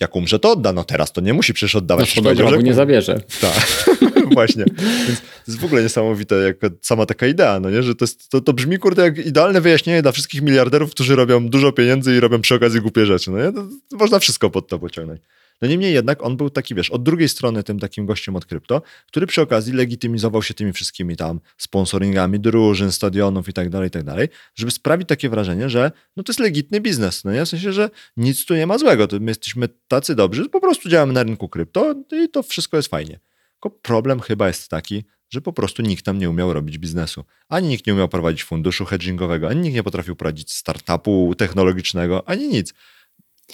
[0.00, 0.72] jak umrze, to odda.
[0.72, 2.16] No teraz to nie musi przecież oddawać.
[2.16, 2.58] No, to że...
[2.58, 3.20] nie zabierze.
[3.40, 3.88] Tak,
[4.34, 4.64] właśnie.
[5.06, 7.82] Więc to jest w ogóle niesamowite, jak sama taka idea, no nie?
[7.82, 11.48] Że to, jest, to, to brzmi, kurde, jak idealne wyjaśnienie dla wszystkich miliarderów, którzy robią
[11.48, 13.52] dużo pieniędzy i robią przy okazji głupie rzeczy, no nie?
[13.52, 15.20] To, to można wszystko pod to pociągnąć.
[15.62, 18.82] No niemniej jednak on był taki, wiesz, od drugiej strony tym takim gościem od krypto,
[19.06, 23.90] który przy okazji legitymizował się tymi wszystkimi tam sponsoringami drużyn, stadionów i tak dalej, i
[23.90, 27.44] tak dalej, żeby sprawić takie wrażenie, że no to jest legitny biznes, no nie?
[27.44, 30.88] W sensie, że nic tu nie ma złego, to my jesteśmy tacy dobrzy, po prostu
[30.88, 33.20] działamy na rynku krypto i to wszystko jest fajnie.
[33.52, 37.24] Tylko problem chyba jest taki, że po prostu nikt tam nie umiał robić biznesu.
[37.48, 42.48] Ani nikt nie umiał prowadzić funduszu hedgingowego, ani nikt nie potrafił prowadzić startupu technologicznego, ani
[42.48, 42.74] nic.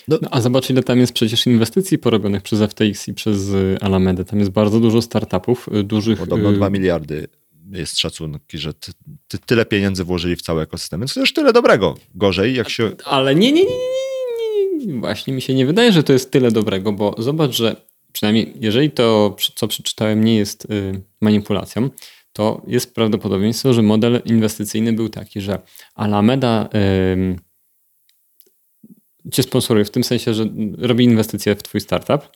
[0.09, 3.77] No, no, a zobacz, ile tam jest przecież inwestycji porobionych przez FTX i przez y,
[3.81, 4.25] Alamedę.
[4.25, 6.19] Tam jest bardzo dużo startupów y, dużych.
[6.19, 7.29] Podobno 2 y, miliardy
[7.73, 8.93] jest szacunek, że ty,
[9.29, 11.95] ty, tyle pieniędzy włożyli w cały ekosystem, więc to już tyle dobrego.
[12.15, 12.93] Gorzej, jak się.
[13.05, 13.69] Ale nie, nie, nie,
[14.79, 15.01] nie, nie.
[15.01, 17.77] Właśnie mi się nie wydaje, że to jest tyle dobrego, bo zobacz, że
[18.13, 20.67] przynajmniej jeżeli to, co przeczytałem, nie jest
[21.21, 21.91] manipulacją,
[22.33, 25.59] to jest prawdopodobieństwo, że model inwestycyjny był taki, że
[25.95, 26.69] Alameda
[29.33, 30.47] cię sponsoruje w tym sensie, że
[30.79, 32.29] robi inwestycje w twój startup,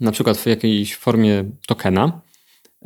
[0.00, 2.20] na przykład w jakiejś formie tokena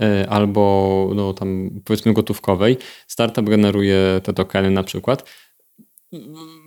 [0.00, 2.76] e, albo no, tam powiedzmy gotówkowej.
[3.06, 5.30] Startup generuje te tokeny na przykład.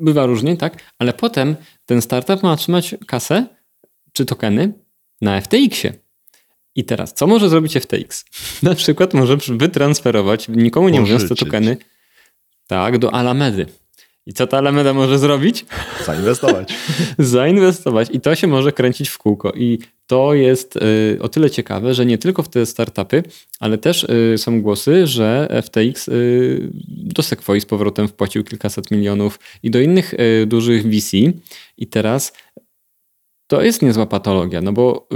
[0.01, 0.83] Bywa różnie, tak?
[0.99, 1.55] Ale potem
[1.85, 3.47] ten startup ma otrzymać kasę
[4.13, 4.73] czy tokeny
[5.21, 5.93] na FTX-ie.
[6.75, 8.25] I teraz, co może zrobić FTX?
[8.63, 11.77] Na przykład może wytransferować, nikomu nie mówiąc, te tokeny
[12.67, 13.65] tak, do Alamedy.
[14.27, 15.65] I co ta Alameda może zrobić?
[16.05, 16.73] Zainwestować.
[17.19, 18.09] Zainwestować.
[18.11, 19.51] I to się może kręcić w kółko.
[19.51, 23.23] I to jest y, o tyle ciekawe, że nie tylko w te startupy,
[23.59, 29.39] ale też y, są głosy, że FTX y, do Sequoia z powrotem wpłacił kilkaset milionów
[29.63, 30.13] i do innych
[30.47, 31.17] dużych VC.
[31.77, 32.33] I teraz
[33.47, 35.07] to jest niezła patologia, no bo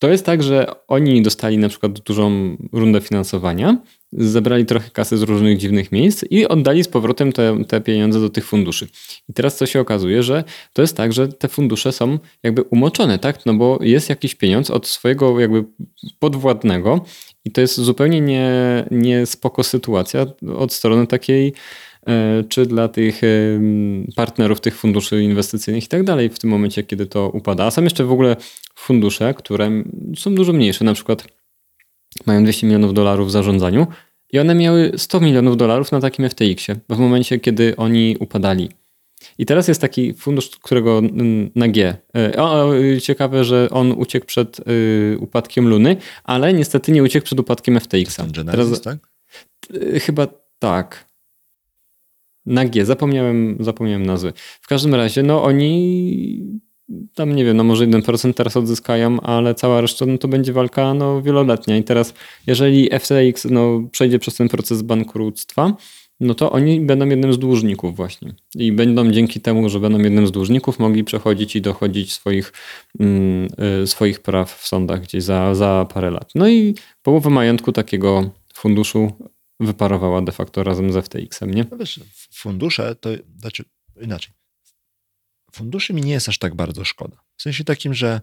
[0.00, 3.76] to jest tak, że oni dostali na przykład dużą rundę finansowania,
[4.12, 8.30] zebrali trochę kasy z różnych dziwnych miejsc i oddali z powrotem te, te pieniądze do
[8.30, 8.88] tych funduszy.
[9.28, 13.18] I teraz co się okazuje, że to jest tak, że te fundusze są jakby umoczone,
[13.18, 13.46] tak?
[13.46, 15.64] No bo jest jakiś pieniądz od swojego jakby
[16.18, 17.04] podwładnego
[17.44, 18.50] i to jest zupełnie nie,
[18.90, 20.26] nie spoko sytuacja
[20.56, 21.54] od strony takiej
[22.48, 23.20] czy dla tych
[24.16, 27.64] partnerów tych funduszy inwestycyjnych i tak dalej w tym momencie, kiedy to upada.
[27.64, 28.36] A są jeszcze w ogóle
[28.74, 29.70] fundusze, które
[30.16, 31.24] są dużo mniejsze, na przykład
[32.26, 33.86] mają 200 milionów dolarów w zarządzaniu
[34.32, 38.68] i one miały 100 milionów dolarów na takim FTX-ie w momencie, kiedy oni upadali.
[39.38, 41.02] I teraz jest taki fundusz, którego
[41.54, 41.96] na G.
[42.16, 42.72] E, o,
[43.02, 48.22] ciekawe, że on uciekł przed y, upadkiem Luny, ale niestety nie uciekł przed upadkiem FTX-a.
[48.22, 48.98] Ten Genesis, Teraz, tak?
[50.00, 50.26] Chyba
[50.58, 51.09] tak.
[52.46, 54.32] Na G, zapomniałem, zapomniałem nazwy.
[54.60, 56.60] W każdym razie, no oni
[57.14, 60.94] tam nie wiem, no może 1% teraz odzyskają, ale cała reszta no to będzie walka
[60.94, 61.76] no, wieloletnia.
[61.76, 62.14] I teraz,
[62.46, 65.76] jeżeli FTX no, przejdzie przez ten proces bankructwa,
[66.20, 68.34] no to oni będą jednym z dłużników właśnie.
[68.54, 72.52] I będą dzięki temu, że będą jednym z dłużników, mogli przechodzić i dochodzić swoich,
[73.00, 73.48] mm,
[73.82, 76.30] y, swoich praw w sądach gdzieś za, za parę lat.
[76.34, 79.12] No i połowę majątku takiego funduszu
[79.60, 81.66] wyparowała de facto razem z FTX-em, nie?
[81.70, 82.00] No wiesz,
[82.32, 83.64] fundusze to, znaczy
[84.00, 84.34] inaczej.
[85.52, 87.16] Funduszy mi nie jest aż tak bardzo szkoda.
[87.36, 88.20] W sensie takim, że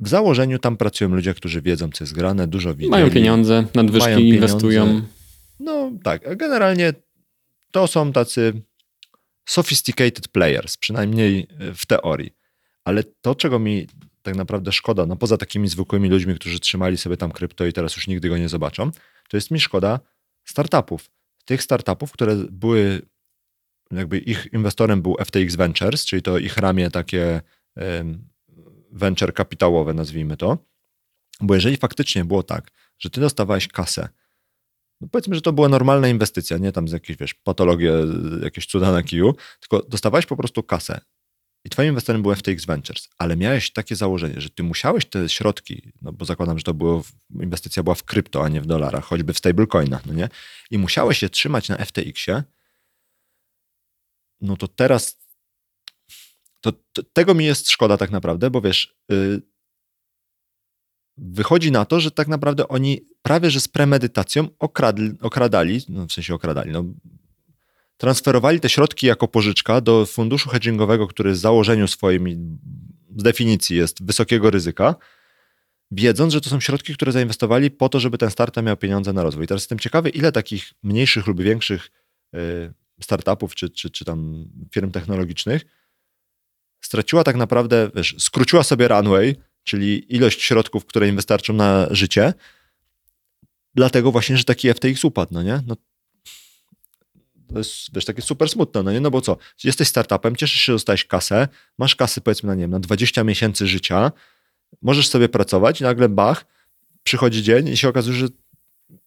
[0.00, 2.90] w założeniu tam pracują ludzie, którzy wiedzą, co jest grane, dużo widzą.
[2.90, 4.86] Mają pieniądze, nadwyżki mają inwestują.
[4.86, 5.08] Pieniądze.
[5.60, 6.92] No tak, generalnie
[7.70, 8.62] to są tacy
[9.46, 12.34] sophisticated players, przynajmniej w teorii.
[12.84, 13.86] Ale to, czego mi
[14.22, 17.96] tak naprawdę szkoda, no poza takimi zwykłymi ludźmi, którzy trzymali sobie tam krypto i teraz
[17.96, 18.90] już nigdy go nie zobaczą,
[19.28, 20.00] to jest mi szkoda
[20.44, 21.10] startupów.
[21.44, 23.02] Tych startupów, które były,
[23.90, 27.40] jakby ich inwestorem był FTX Ventures, czyli to ich ramię takie
[28.90, 30.58] venture kapitałowe, nazwijmy to.
[31.40, 34.08] Bo jeżeli faktycznie było tak, że ty dostawałeś kasę,
[35.00, 37.92] no powiedzmy, że to była normalna inwestycja, nie tam z jakiejś, wiesz, patologie,
[38.42, 41.00] jakieś cuda na kiju, tylko dostawałeś po prostu kasę
[41.64, 45.92] i twoim inwestorem był FTX Ventures, ale miałeś takie założenie, że ty musiałeś te środki,
[46.02, 47.02] no bo zakładam, że to było,
[47.40, 50.28] inwestycja była w krypto, a nie w dolarach, choćby w stablecoinach, no nie?
[50.70, 52.42] I musiałeś je trzymać na FTX-ie,
[54.40, 55.24] no to teraz
[56.60, 59.42] to, to, tego mi jest szkoda tak naprawdę, bo wiesz, yy,
[61.16, 66.12] wychodzi na to, że tak naprawdę oni prawie że z premedytacją okradli, okradali, no w
[66.12, 66.84] sensie okradali, no
[67.96, 72.58] transferowali te środki jako pożyczka do funduszu hedgingowego, który z założeniu swoim,
[73.16, 74.94] z definicji jest wysokiego ryzyka,
[75.90, 79.22] wiedząc, że to są środki, które zainwestowali po to, żeby ten startup miał pieniądze na
[79.22, 79.46] rozwój.
[79.46, 81.90] Teraz jestem ciekawy, ile takich mniejszych lub większych
[82.34, 85.64] y, startupów czy, czy, czy tam firm technologicznych
[86.84, 92.32] straciła tak naprawdę, wiesz, skróciła sobie runway, czyli ilość środków, które im wystarczą na życie,
[93.74, 95.62] dlatego właśnie, że taki FTX upadł, no nie?
[95.66, 95.76] No,
[97.54, 99.00] to jest, wiesz, takie super smutne, no nie?
[99.00, 99.36] No bo co?
[99.64, 101.48] Jesteś startupem, cieszysz się, że dostałeś kasę,
[101.78, 104.12] masz kasy powiedzmy na, nie wiem, na 20 miesięcy życia,
[104.82, 106.44] możesz sobie pracować i nagle bach,
[107.02, 108.26] przychodzi dzień i się okazuje, że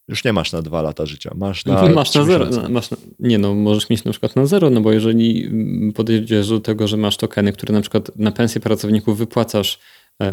[0.08, 1.30] już nie masz na dwa lata życia.
[1.34, 2.46] Masz na, masz na zero.
[2.68, 6.48] Masz na, nie no, możesz mieć na przykład na zero, no bo jeżeli mm, podejdziesz
[6.48, 9.78] do tego, że masz tokeny, które na przykład na pensję pracowników wypłacasz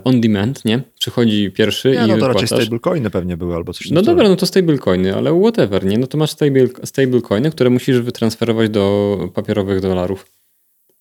[0.03, 0.81] on demand, nie?
[0.99, 2.41] Przychodzi pierwszy nie, i no to wypłacasz.
[2.41, 5.97] raczej stablecoiny pewnie były albo coś No dobra, no to stablecoiny, ale whatever, nie?
[5.97, 10.25] No to masz stable, stablecoiny, które musisz wytransferować do papierowych dolarów.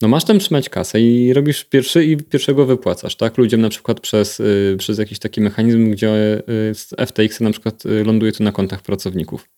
[0.03, 3.39] No masz tam trzymać kasę i robisz pierwszy i pierwszego wypłacasz, tak?
[3.39, 6.43] Ludziom na przykład przez, y, przez jakiś taki mechanizm, gdzie
[6.99, 9.49] y, FTX na przykład y, ląduje to na kontach pracowników.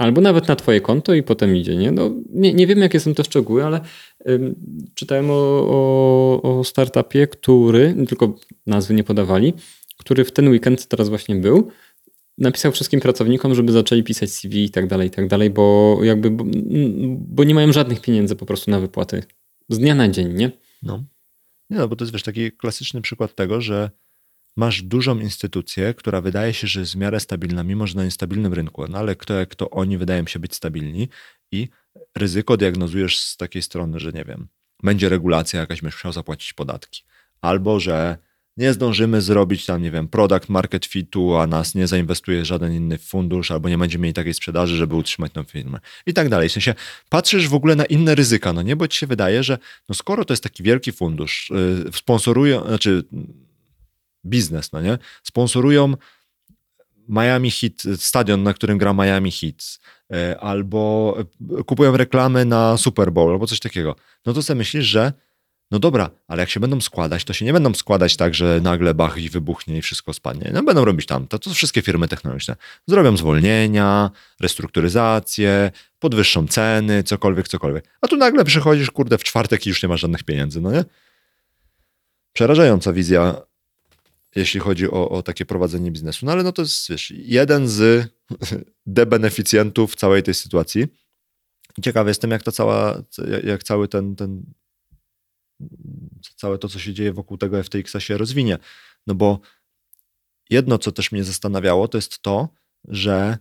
[0.00, 1.92] Albo nawet na twoje konto i potem idzie, nie?
[1.92, 3.80] No, nie, nie wiem, jakie są te szczegóły, ale
[4.28, 4.54] y,
[4.94, 5.34] czytałem o,
[5.68, 8.34] o, o startupie, który, tylko
[8.66, 9.52] nazwy nie podawali,
[9.96, 11.70] który w ten weekend teraz właśnie był,
[12.38, 16.30] napisał wszystkim pracownikom, żeby zaczęli pisać CV i tak dalej, i tak dalej, bo jakby,
[16.30, 16.44] bo,
[17.18, 19.22] bo, nie mają żadnych pieniędzy po prostu na wypłaty.
[19.68, 20.50] Z dnia na dzień, nie?
[20.82, 21.04] No.
[21.70, 23.90] Nie no, bo to jest wiesz, taki klasyczny przykład tego, że
[24.56, 28.54] masz dużą instytucję, która wydaje się, że jest w miarę stabilna, mimo że na niestabilnym
[28.54, 31.08] rynku, no ale kto jak to oni wydają się być stabilni
[31.52, 31.68] i
[32.16, 34.48] ryzyko diagnozujesz z takiej strony, że nie wiem,
[34.82, 37.02] będzie regulacja jakaś, będziesz musiał zapłacić podatki.
[37.40, 38.18] Albo, że
[38.56, 42.98] nie zdążymy zrobić tam, nie wiem, product market fitu, a nas nie zainwestuje żaden inny
[42.98, 46.48] fundusz, albo nie będziemy mieli takiej sprzedaży, żeby utrzymać tą firmę i tak dalej.
[46.48, 46.74] W sensie
[47.08, 50.24] patrzysz w ogóle na inne ryzyka, no nie, bo ci się wydaje, że no skoro
[50.24, 51.50] to jest taki wielki fundusz,
[51.84, 53.04] yy, sponsorują, znaczy
[54.26, 55.94] biznes, no nie, sponsorują
[57.08, 59.78] Miami Heat, stadion, na którym gra Miami Heat,
[60.10, 61.16] yy, albo
[61.66, 63.96] kupują reklamy na Super Bowl, albo coś takiego,
[64.26, 65.12] no to sobie myślisz, że
[65.70, 68.94] no dobra, ale jak się będą składać, to się nie będą składać tak, że nagle
[68.94, 70.50] bach i wybuchnie i wszystko spadnie.
[70.54, 72.56] No będą robić tam, to, to wszystkie firmy technologiczne.
[72.86, 74.10] Zrobią zwolnienia,
[74.40, 77.84] restrukturyzację, podwyższą ceny, cokolwiek, cokolwiek.
[78.00, 80.84] A tu nagle przychodzisz, kurde, w czwartek i już nie masz żadnych pieniędzy, no nie?
[82.32, 83.34] Przerażająca wizja,
[84.36, 86.26] jeśli chodzi o, o takie prowadzenie biznesu.
[86.26, 88.08] No ale no to jest, wiesz, jeden z
[88.86, 90.86] debeneficjentów całej tej sytuacji.
[91.82, 93.02] Ciekawy jestem, jak to cała,
[93.44, 94.42] jak cały ten, ten
[96.36, 98.58] całe to, co się dzieje wokół tego FTX-a się rozwinie.
[99.06, 99.40] No bo
[100.50, 102.48] jedno, co też mnie zastanawiało, to jest to,
[102.88, 103.38] że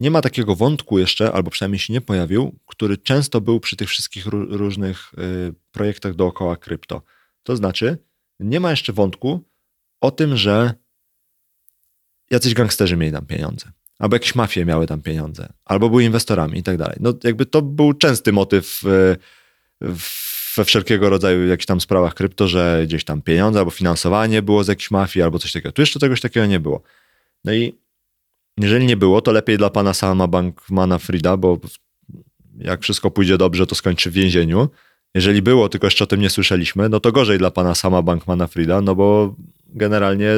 [0.00, 3.88] nie ma takiego wątku jeszcze, albo przynajmniej się nie pojawił, który często był przy tych
[3.88, 7.02] wszystkich różnych y, projektach dookoła krypto.
[7.42, 7.98] To znaczy,
[8.40, 9.44] nie ma jeszcze wątku
[10.00, 10.74] o tym, że
[12.30, 16.62] jacyś gangsterzy mieli tam pieniądze, albo jakieś mafie miały tam pieniądze, albo były inwestorami i
[16.62, 16.96] tak dalej.
[17.00, 18.80] No jakby to był częsty motyw
[19.80, 20.28] w
[20.58, 24.68] we wszelkiego rodzaju jakichś tam sprawach krypto, że gdzieś tam pieniądze albo finansowanie było z
[24.68, 25.72] jakiejś mafii albo coś takiego.
[25.72, 26.82] Tu jeszcze czegoś takiego nie było.
[27.44, 27.78] No i
[28.56, 31.60] jeżeli nie było, to lepiej dla pana sama Bankmana Frida, bo
[32.58, 34.68] jak wszystko pójdzie dobrze, to skończy w więzieniu.
[35.14, 38.46] Jeżeli było, tylko jeszcze o tym nie słyszeliśmy, no to gorzej dla pana sama Bankmana
[38.46, 39.34] Frida, no bo
[39.66, 40.32] generalnie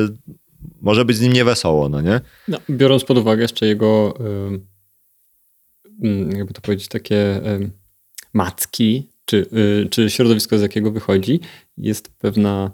[0.81, 2.21] może być z nim niewesoło, no nie?
[2.49, 4.14] No, biorąc pod uwagę jeszcze jego,
[6.37, 7.41] jakby to powiedzieć, takie
[8.33, 9.47] macki czy,
[9.83, 11.41] y, czy środowisko, z jakiego wychodzi,
[11.77, 12.71] jest pewna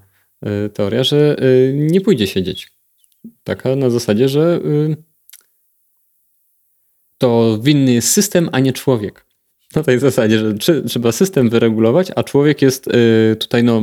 [0.67, 2.73] y, teoria, że y, nie pójdzie siedzieć.
[3.45, 4.61] Taka na zasadzie, że
[7.19, 9.26] to winny jest system, a nie człowiek.
[9.77, 13.83] Na tej zasadzie, że czy, trzeba system wyregulować, a człowiek jest y, tutaj, no,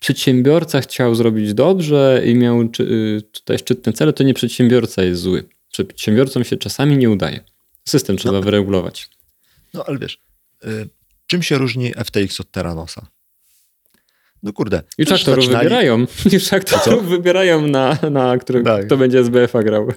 [0.00, 5.20] przedsiębiorca chciał zrobić dobrze i miał czy, y, tutaj szczytne cele, to nie przedsiębiorca jest
[5.20, 5.48] zły.
[5.72, 7.40] Przedsiębiorcom się czasami nie udaje.
[7.84, 9.08] System trzeba no, wyregulować.
[9.74, 10.20] No ale wiesz,
[10.64, 10.88] y,
[11.26, 13.06] czym się różni FTX od Terranosa?
[14.42, 14.82] No kurde.
[14.98, 15.64] Już aktorów zaczynali...
[15.64, 16.06] wybierają.
[16.32, 18.86] Już aktorów wybierają na, na który, tak.
[18.86, 19.88] kto będzie SBF-a grał.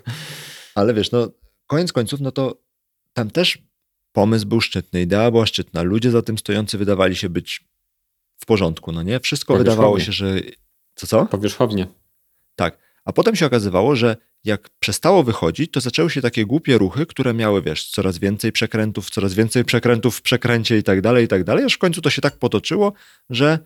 [0.76, 1.32] Ale wiesz, no
[1.68, 2.62] koniec końców, no to
[3.14, 3.69] tam też
[4.20, 7.64] pomysł był szczytny, idea była szczytna, ludzie za tym stojący wydawali się być
[8.38, 9.20] w porządku, no nie?
[9.20, 10.42] Wszystko wydawało się, że...
[10.96, 11.26] Co, co?
[11.26, 11.88] Powierzchownie.
[12.56, 12.78] Tak.
[13.06, 17.34] A potem się okazywało, że jak przestało wychodzić, to zaczęły się takie głupie ruchy, które
[17.34, 21.44] miały, wiesz, coraz więcej przekrętów, coraz więcej przekrętów w przekręcie i tak dalej, i tak
[21.44, 22.94] dalej, aż w końcu to się tak potoczyło,
[23.30, 23.60] że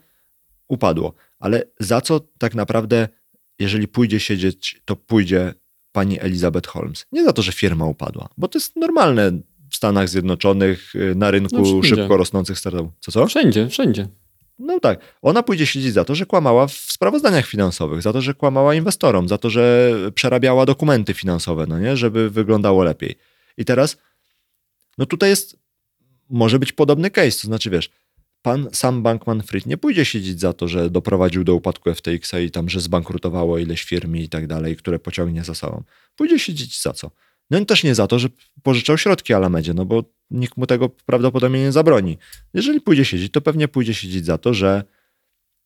[0.67, 1.13] upadło.
[1.39, 3.07] Ale za co tak naprawdę,
[3.59, 5.53] jeżeli pójdzie siedzieć, to pójdzie
[5.91, 7.05] pani Elizabeth Holmes?
[7.11, 9.31] Nie za to, że firma upadła, bo to jest normalne
[9.73, 12.91] w Stanach Zjednoczonych, y, na rynku no szybko rosnących startupów.
[12.99, 13.27] Co, co?
[13.27, 14.07] Wszędzie, wszędzie.
[14.59, 14.99] No tak.
[15.21, 19.27] Ona pójdzie siedzieć za to, że kłamała w sprawozdaniach finansowych, za to, że kłamała inwestorom,
[19.27, 23.15] za to, że przerabiała dokumenty finansowe, no nie, żeby wyglądało lepiej.
[23.57, 23.97] I teraz,
[24.97, 25.57] no tutaj jest,
[26.29, 27.89] może być podobny case, to znaczy wiesz,
[28.41, 32.69] pan sam Bankman-Fried nie pójdzie siedzieć za to, że doprowadził do upadku FTX-a i tam,
[32.69, 35.83] że zbankrutowało ileś firm i tak dalej, które pociągnie za sobą.
[36.15, 37.11] Pójdzie siedzieć za co?
[37.49, 38.27] No i też nie za to, że
[38.63, 42.17] pożyczał środki Alamedzie, no bo nikt mu tego prawdopodobnie nie zabroni.
[42.53, 44.83] Jeżeli pójdzie siedzieć, to pewnie pójdzie siedzieć za to, że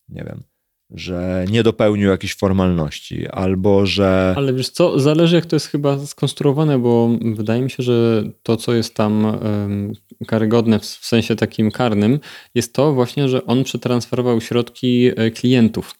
[0.09, 0.43] nie wiem,
[0.89, 4.33] że nie dopełnił jakichś formalności, albo że.
[4.37, 8.57] Ale wiesz co, zależy jak to jest chyba skonstruowane, bo wydaje mi się, że to,
[8.57, 9.93] co jest tam um,
[10.27, 12.19] karygodne w sensie takim karnym,
[12.55, 15.95] jest to właśnie, że on przetransferował środki e, klientów.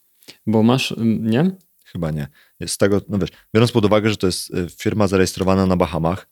[0.47, 1.51] Bo masz, nie?
[1.97, 2.27] Chyba nie.
[2.67, 6.27] Z tego, no wiesz, biorąc pod uwagę, że to jest e, firma zarejestrowana na Bahamach,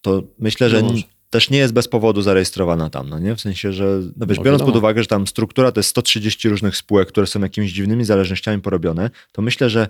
[0.00, 0.92] to myślę, że no
[1.30, 3.36] też nie jest bez powodu zarejestrowana tam, no nie?
[3.36, 6.48] W sensie, że, no wiesz, no biorąc pod uwagę, że tam struktura to jest 130
[6.48, 9.88] różnych spółek, które są jakimiś dziwnymi zależnościami porobione, to myślę, że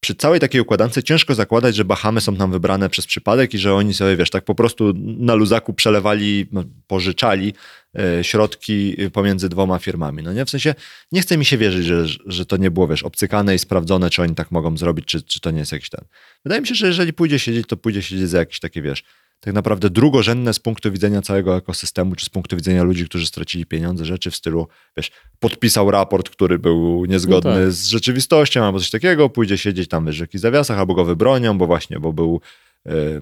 [0.00, 3.74] przy całej takiej układance ciężko zakładać, że Bahamy są tam wybrane przez przypadek i że
[3.74, 7.54] oni sobie, wiesz, tak po prostu na luzaku przelewali, no, pożyczali
[7.98, 10.22] e, środki pomiędzy dwoma firmami.
[10.22, 10.44] No nie?
[10.44, 10.74] W sensie
[11.12, 14.22] nie chce mi się wierzyć, że, że to nie było, wiesz, obcykane i sprawdzone, czy
[14.22, 16.04] oni tak mogą zrobić, czy, czy to nie jest jakiś ten.
[16.44, 19.04] Wydaje mi się, że jeżeli pójdzie siedzieć, to pójdzie siedzieć za jakieś takie, wiesz,
[19.40, 23.66] tak naprawdę drugorzędne z punktu widzenia całego ekosystemu, czy z punktu widzenia ludzi, którzy stracili
[23.66, 27.72] pieniądze, rzeczy w stylu, wiesz, podpisał raport, który był niezgodny no tak.
[27.72, 31.66] z rzeczywistością, albo coś takiego, pójdzie siedzieć tam w jakichś zawiasach, albo go wybronią, bo
[31.66, 32.40] właśnie, bo był
[32.86, 33.20] y,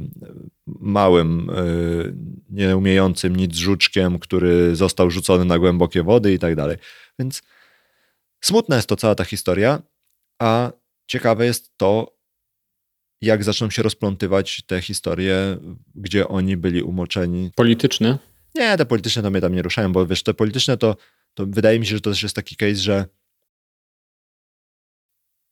[0.67, 2.15] małym, y,
[2.51, 6.77] nieumiejącym nic żuczkiem, który został rzucony na głębokie wody i tak dalej.
[7.19, 7.43] Więc
[8.41, 9.83] smutna jest to cała ta historia,
[10.39, 10.73] a
[11.07, 12.18] ciekawe jest to,
[13.21, 15.59] jak zaczną się rozplątywać te historie,
[15.95, 17.51] gdzie oni byli umoczeni.
[17.57, 18.19] Polityczne?
[18.55, 20.97] Nie, te polityczne to mnie tam nie ruszają, bo wiesz, te polityczne to,
[21.35, 23.05] to wydaje mi się, że to też jest taki case, że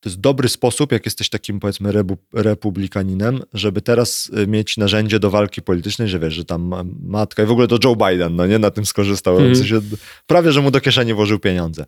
[0.00, 1.92] to jest dobry sposób, jak jesteś takim powiedzmy
[2.32, 7.46] republikaninem, żeby teraz y, mieć narzędzie do walki politycznej, że wiesz, że tam matka i
[7.46, 9.38] w ogóle to Joe Biden, no nie, na tym skorzystał.
[9.38, 9.54] Mm.
[9.54, 9.80] W sensie,
[10.26, 11.86] prawie, że mu do kieszeni włożył pieniądze.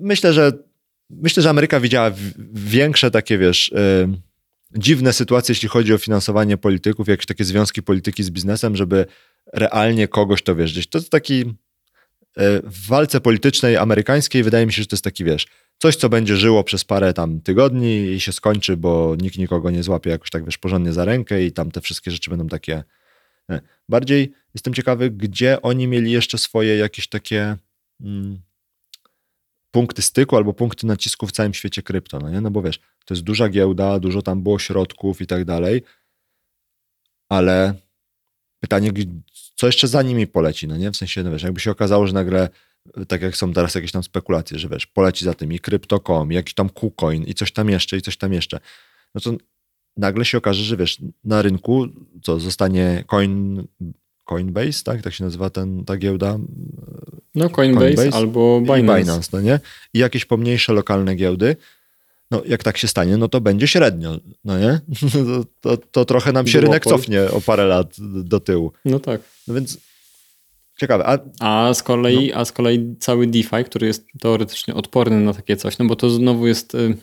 [0.00, 0.52] Myślę, że
[1.10, 2.10] myślę, że Ameryka widziała
[2.52, 3.72] większe takie, wiesz...
[3.74, 4.31] Yy,
[4.76, 9.06] dziwne sytuacje, jeśli chodzi o finansowanie polityków, jakieś takie związki polityki z biznesem, żeby
[9.52, 10.86] realnie kogoś to wiesz, gdzieś.
[10.86, 15.24] To jest taki e, w walce politycznej amerykańskiej wydaje mi się, że to jest taki,
[15.24, 15.46] wiesz,
[15.78, 19.82] coś, co będzie żyło przez parę tam tygodni i się skończy, bo nikt nikogo nie
[19.82, 22.84] złapie jakoś tak, wiesz, porządnie za rękę i tam te wszystkie rzeczy będą takie...
[23.48, 23.60] Nie.
[23.88, 27.56] Bardziej jestem ciekawy, gdzie oni mieli jeszcze swoje jakieś takie...
[28.00, 28.38] Mm,
[29.72, 32.40] punkty styku albo punkty nacisku w całym świecie krypto, no nie?
[32.40, 35.82] No bo wiesz, to jest duża giełda, dużo tam było środków i tak dalej,
[37.28, 37.74] ale
[38.60, 38.92] pytanie,
[39.54, 40.90] co jeszcze za nimi poleci, no nie?
[40.90, 42.48] W sensie, no wiesz, jakby się okazało, że nagle,
[43.08, 46.34] tak jak są teraz jakieś tam spekulacje, że wiesz, poleci za tym i Crypto.com, i
[46.34, 48.60] jakiś tam KuCoin i coś tam jeszcze, i coś tam jeszcze,
[49.14, 49.36] no to
[49.96, 51.86] nagle się okaże, że wiesz, na rynku
[52.22, 53.66] co, zostanie coin
[54.24, 55.02] Coinbase, tak?
[55.02, 56.38] Tak się nazywa ten, ta giełda?
[57.34, 58.98] No Coinbase, Coinbase albo Binance.
[58.98, 59.60] Binance, no nie?
[59.94, 61.56] I jakieś pomniejsze lokalne giełdy.
[62.30, 64.80] No jak tak się stanie, no to będzie średnio, no nie?
[65.60, 66.68] To, to, to trochę nam się Duopol.
[66.68, 68.72] rynek cofnie o parę lat do tyłu.
[68.84, 69.20] No tak.
[69.48, 69.78] No więc
[70.80, 71.06] ciekawe.
[71.06, 71.18] A,
[71.68, 72.40] a, z kolei, no.
[72.40, 76.10] a z kolei cały DeFi, który jest teoretycznie odporny na takie coś, no bo to
[76.10, 76.96] znowu jest y,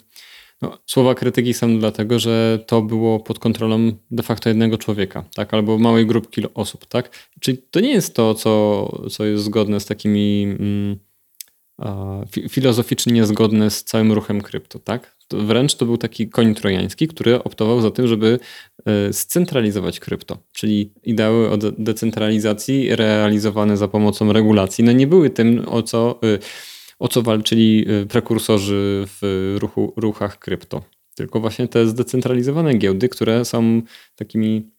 [0.61, 5.53] no, słowa krytyki są dlatego, że to było pod kontrolą de facto jednego człowieka, tak?
[5.53, 7.29] Albo małej grupki osób, tak?
[7.39, 10.99] Czyli to nie jest to, co, co jest zgodne z takimi mm,
[12.49, 15.19] filozoficznie niezgodne z całym ruchem krypto, tak?
[15.33, 18.39] wręcz to był taki koń trojański, który optował za tym, żeby
[18.85, 25.65] e, scentralizować krypto, czyli ideały o decentralizacji realizowane za pomocą regulacji, no nie były tym,
[25.67, 26.39] o co, e,
[26.99, 30.83] o co walczyli e, prekursorzy w ruchu, ruchach krypto,
[31.15, 33.81] tylko właśnie te zdecentralizowane giełdy, które są
[34.15, 34.71] takimi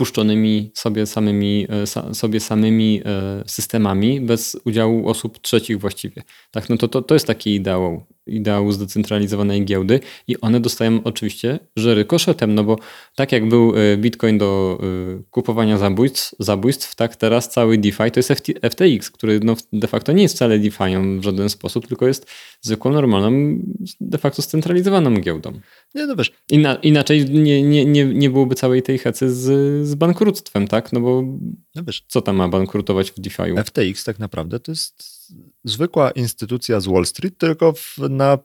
[0.00, 1.66] puszczonymi sobie samymi,
[2.12, 3.02] sobie samymi
[3.46, 6.22] systemami bez udziału osób trzecich właściwie.
[6.50, 11.58] Tak, no to, to, to jest taki ideał ideału zdecentralizowanej giełdy i one dostają oczywiście
[11.76, 12.76] żery koszetem, no bo
[13.16, 18.18] tak jak był e, Bitcoin do e, kupowania zabójstw, zabójstw tak teraz cały DeFi to
[18.20, 18.32] jest
[18.70, 22.30] FTX, który no de facto nie jest wcale DeFi'em w żaden sposób, tylko jest
[22.60, 23.58] zwykłą, normalną,
[24.00, 25.52] de facto scentralizowaną giełdą.
[25.94, 26.32] Nie, no wiesz.
[26.50, 29.42] Inna, inaczej nie, nie, nie, nie byłoby całej tej hecy z,
[29.88, 30.92] z bankructwem, tak?
[30.92, 31.22] No bo
[31.74, 33.64] no wiesz, co tam ma bankrutować w DeFi'u?
[33.64, 35.19] FTX tak naprawdę to jest
[35.64, 38.38] zwykła instytucja z Wall Street, tylko w, na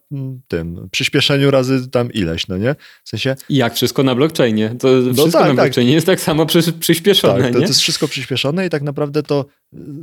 [0.47, 2.75] tym przyspieszeniu razy tam ileś, no nie?
[3.03, 3.35] W sensie...
[3.49, 4.75] Jak wszystko na blockchainie.
[4.79, 5.55] To no wszystko tak, na tak.
[5.55, 5.95] blockchainie tak.
[5.95, 9.45] jest tak samo przy, przyspieszone, tak, to, to, jest wszystko przyspieszone i tak naprawdę to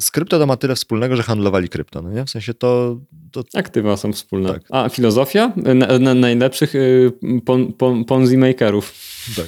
[0.00, 2.24] z krypto to ma tyle wspólnego, że handlowali krypto, no nie?
[2.24, 3.00] W sensie to...
[3.32, 3.44] to...
[3.54, 4.52] Aktywa są wspólne.
[4.52, 4.62] Tak.
[4.70, 7.12] A filozofia na, na najlepszych y,
[7.44, 8.94] pon, pon, ponzi makerów.
[9.36, 9.46] Tak.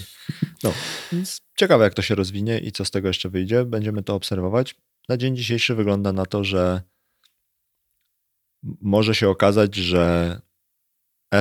[0.62, 0.72] No,
[1.12, 3.64] więc ciekawe jak to się rozwinie i co z tego jeszcze wyjdzie.
[3.64, 4.74] Będziemy to obserwować.
[5.08, 6.82] Na dzień dzisiejszy wygląda na to, że
[8.80, 10.40] może się okazać, że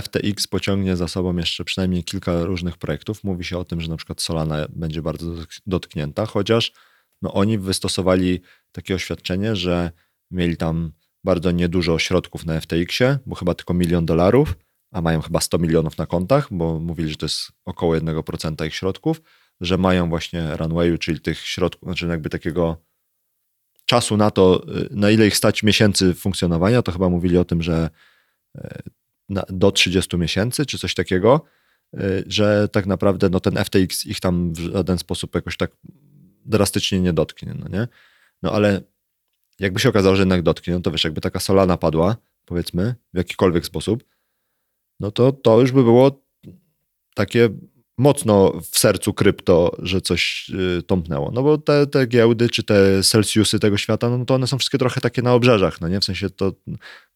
[0.01, 3.23] FTX pociągnie za sobą jeszcze przynajmniej kilka różnych projektów.
[3.23, 5.25] Mówi się o tym, że na przykład Solana będzie bardzo
[5.65, 6.73] dotknięta, chociaż
[7.21, 9.91] no oni wystosowali takie oświadczenie, że
[10.31, 10.91] mieli tam
[11.23, 14.55] bardzo niedużo środków na FTX-ie, bo chyba tylko milion dolarów,
[14.91, 18.75] a mają chyba 100 milionów na kontach, bo mówili, że to jest około 1% ich
[18.75, 19.21] środków,
[19.61, 22.77] że mają właśnie runwayu, czyli tych środków, znaczy jakby takiego
[23.85, 27.61] czasu na to, y, na ile ich stać miesięcy funkcjonowania, to chyba mówili o tym,
[27.61, 27.89] że
[28.57, 28.61] y,
[29.49, 31.41] do 30 miesięcy, czy coś takiego,
[31.93, 35.71] y, że tak naprawdę no, ten FTX ich tam w żaden sposób jakoś tak
[36.45, 37.87] drastycznie nie dotknie, no nie?
[38.41, 38.81] No ale
[39.59, 43.17] jakby się okazało, że jednak dotknie, no to wiesz, jakby taka Solana padła, powiedzmy, w
[43.17, 44.03] jakikolwiek sposób,
[44.99, 46.23] no to to już by było
[47.15, 47.49] takie
[47.97, 51.31] mocno w sercu krypto, że coś y, tąpnęło.
[51.31, 54.77] No bo te, te giełdy, czy te Celsiusy tego świata, no to one są wszystkie
[54.77, 55.99] trochę takie na obrzeżach, no nie?
[55.99, 56.51] W sensie to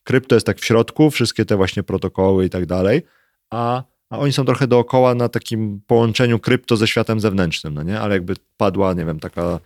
[0.03, 3.01] krypto jest tak w środku, wszystkie te właśnie protokoły i tak dalej,
[3.49, 7.99] a, a oni są trochę dookoła na takim połączeniu krypto ze światem zewnętrznym, no nie?
[7.99, 9.59] Ale jakby padła, nie wiem, taka,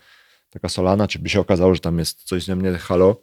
[0.49, 3.21] taka Solana, czy by się okazało, że tam jest coś z nią nie halo,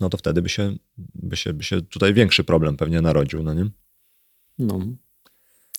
[0.00, 3.54] no to wtedy by się, by się, by się tutaj większy problem pewnie narodził, no
[3.54, 3.66] nie?
[4.58, 4.80] No,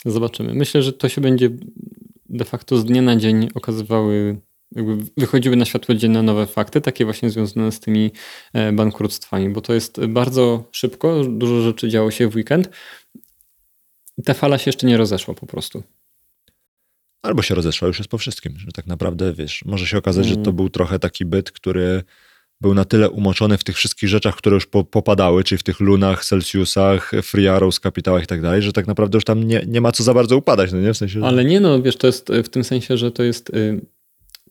[0.05, 0.53] Zobaczymy.
[0.53, 1.49] Myślę, że to się będzie
[2.29, 4.41] de facto z dnia na dzień okazywały,
[4.71, 8.11] jakby wychodziły na światło dzienne nowe fakty, takie właśnie związane z tymi
[8.53, 12.69] e, bankructwami, bo to jest bardzo szybko, dużo rzeczy działo się w weekend
[14.25, 15.83] ta fala się jeszcze nie rozeszła po prostu.
[17.21, 20.29] Albo się rozeszła, już jest po wszystkim, że tak naprawdę, wiesz, może się okazać, mm.
[20.29, 20.55] że to mm.
[20.55, 22.03] był trochę taki byt, który
[22.61, 25.79] był na tyle umoczony w tych wszystkich rzeczach, które już po, popadały, czyli w tych
[25.79, 29.81] lunach, Celsiusach, Free Arrows, kapitałach i tak dalej, że tak naprawdę już tam nie, nie
[29.81, 30.93] ma co za bardzo upadać, no nie?
[30.93, 31.25] W sensie, że...
[31.25, 33.85] Ale nie, no wiesz, to jest w tym sensie, że to jest y,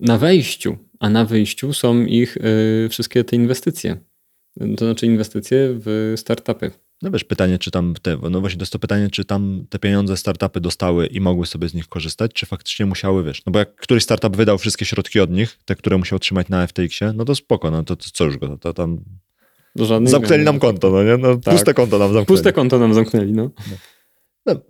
[0.01, 3.97] na wejściu, a na wyjściu są ich y, wszystkie te inwestycje.
[4.77, 6.71] To znaczy inwestycje w startupy.
[7.03, 9.79] No wiesz, pytanie, czy tam te, no właśnie to jest to pytanie, czy tam te
[9.79, 13.59] pieniądze startupy dostały i mogły sobie z nich korzystać, czy faktycznie musiały, wiesz, no bo
[13.59, 17.25] jak któryś startup wydał wszystkie środki od nich, te, które musiał trzymać na FTX-ie, no
[17.25, 19.05] to spoko, no to, to co już go, to tam
[20.09, 21.17] zamknęli nam konto, no nie?
[21.17, 21.55] No, tak.
[21.55, 22.27] Puste konto nam zamknęli.
[22.27, 23.51] Puste konto nam zamknęli, no.
[23.71, 23.77] no.
[24.47, 24.61] no.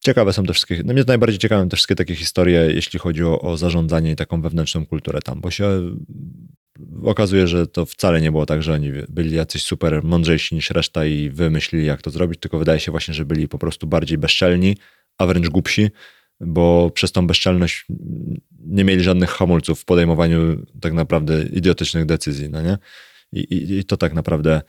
[0.00, 3.40] Ciekawe są te wszystkie, no mnie najbardziej ciekawe te wszystkie takie historie, jeśli chodzi o,
[3.40, 5.96] o zarządzanie i taką wewnętrzną kulturę tam, bo się
[7.04, 11.06] okazuje, że to wcale nie było tak, że oni byli jacyś super mądrzejsi niż reszta
[11.06, 14.76] i wymyślili, jak to zrobić, tylko wydaje się właśnie, że byli po prostu bardziej bezczelni,
[15.18, 15.90] a wręcz głupsi,
[16.40, 17.86] bo przez tą bezczelność
[18.66, 22.78] nie mieli żadnych hamulców w podejmowaniu tak naprawdę idiotycznych decyzji, no nie?
[23.32, 24.62] I, i, i to tak naprawdę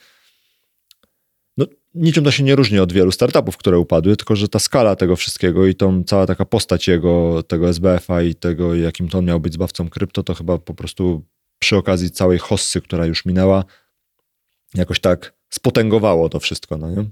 [1.58, 4.96] no, niczym to się nie różni od wielu startupów, które upadły, tylko że ta skala
[4.96, 9.26] tego wszystkiego i tą cała taka postać jego, tego SBF-a i tego, jakim to on
[9.26, 11.26] miał być zbawcą krypto, to chyba po prostu
[11.68, 13.64] przy okazji całej hossy, która już minęła,
[14.74, 16.78] jakoś tak spotęgowało to wszystko.
[16.78, 17.06] No nie?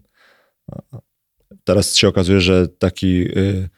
[1.64, 3.70] Teraz się okazuje, że taki y,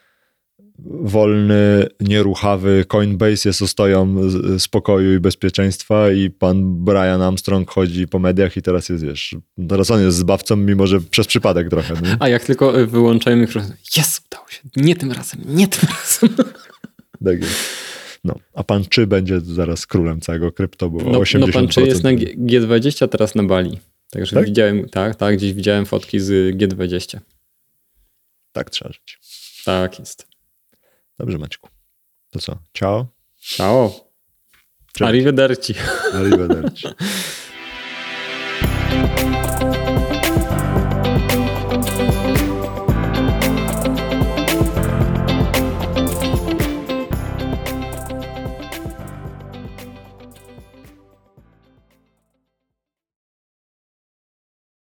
[0.80, 4.15] wolny, nieruchawy Coinbase jest ostoją
[4.59, 9.36] spokoju i bezpieczeństwa i pan Brian Armstrong chodzi po mediach i teraz jest, wiesz,
[9.69, 11.93] teraz on jest zbawcą, mimo że przez przypadek trochę.
[11.93, 12.17] Nie?
[12.19, 16.45] A jak tylko wyłączają mikrofon, jest, udało się, nie tym razem, nie tym razem.
[17.25, 17.86] Tak jest.
[18.28, 21.39] No, a pan czy będzie zaraz królem całego krypto, bo no, 80%.
[21.39, 23.80] No pan czy jest na G20 teraz na Bali.
[24.09, 24.45] Także tak?
[24.45, 27.19] widziałem, tak, tak, gdzieś widziałem fotki z G20.
[28.51, 29.19] Tak trzeba żyć.
[29.65, 30.28] Tak jest.
[31.19, 31.69] Dobrze Maćku.
[32.30, 32.57] To co?
[32.73, 33.07] Ciao.
[33.39, 33.89] Ciao.
[34.93, 35.09] Cześć.
[35.09, 35.73] Arrivederci.
[36.13, 36.88] Arrivederci.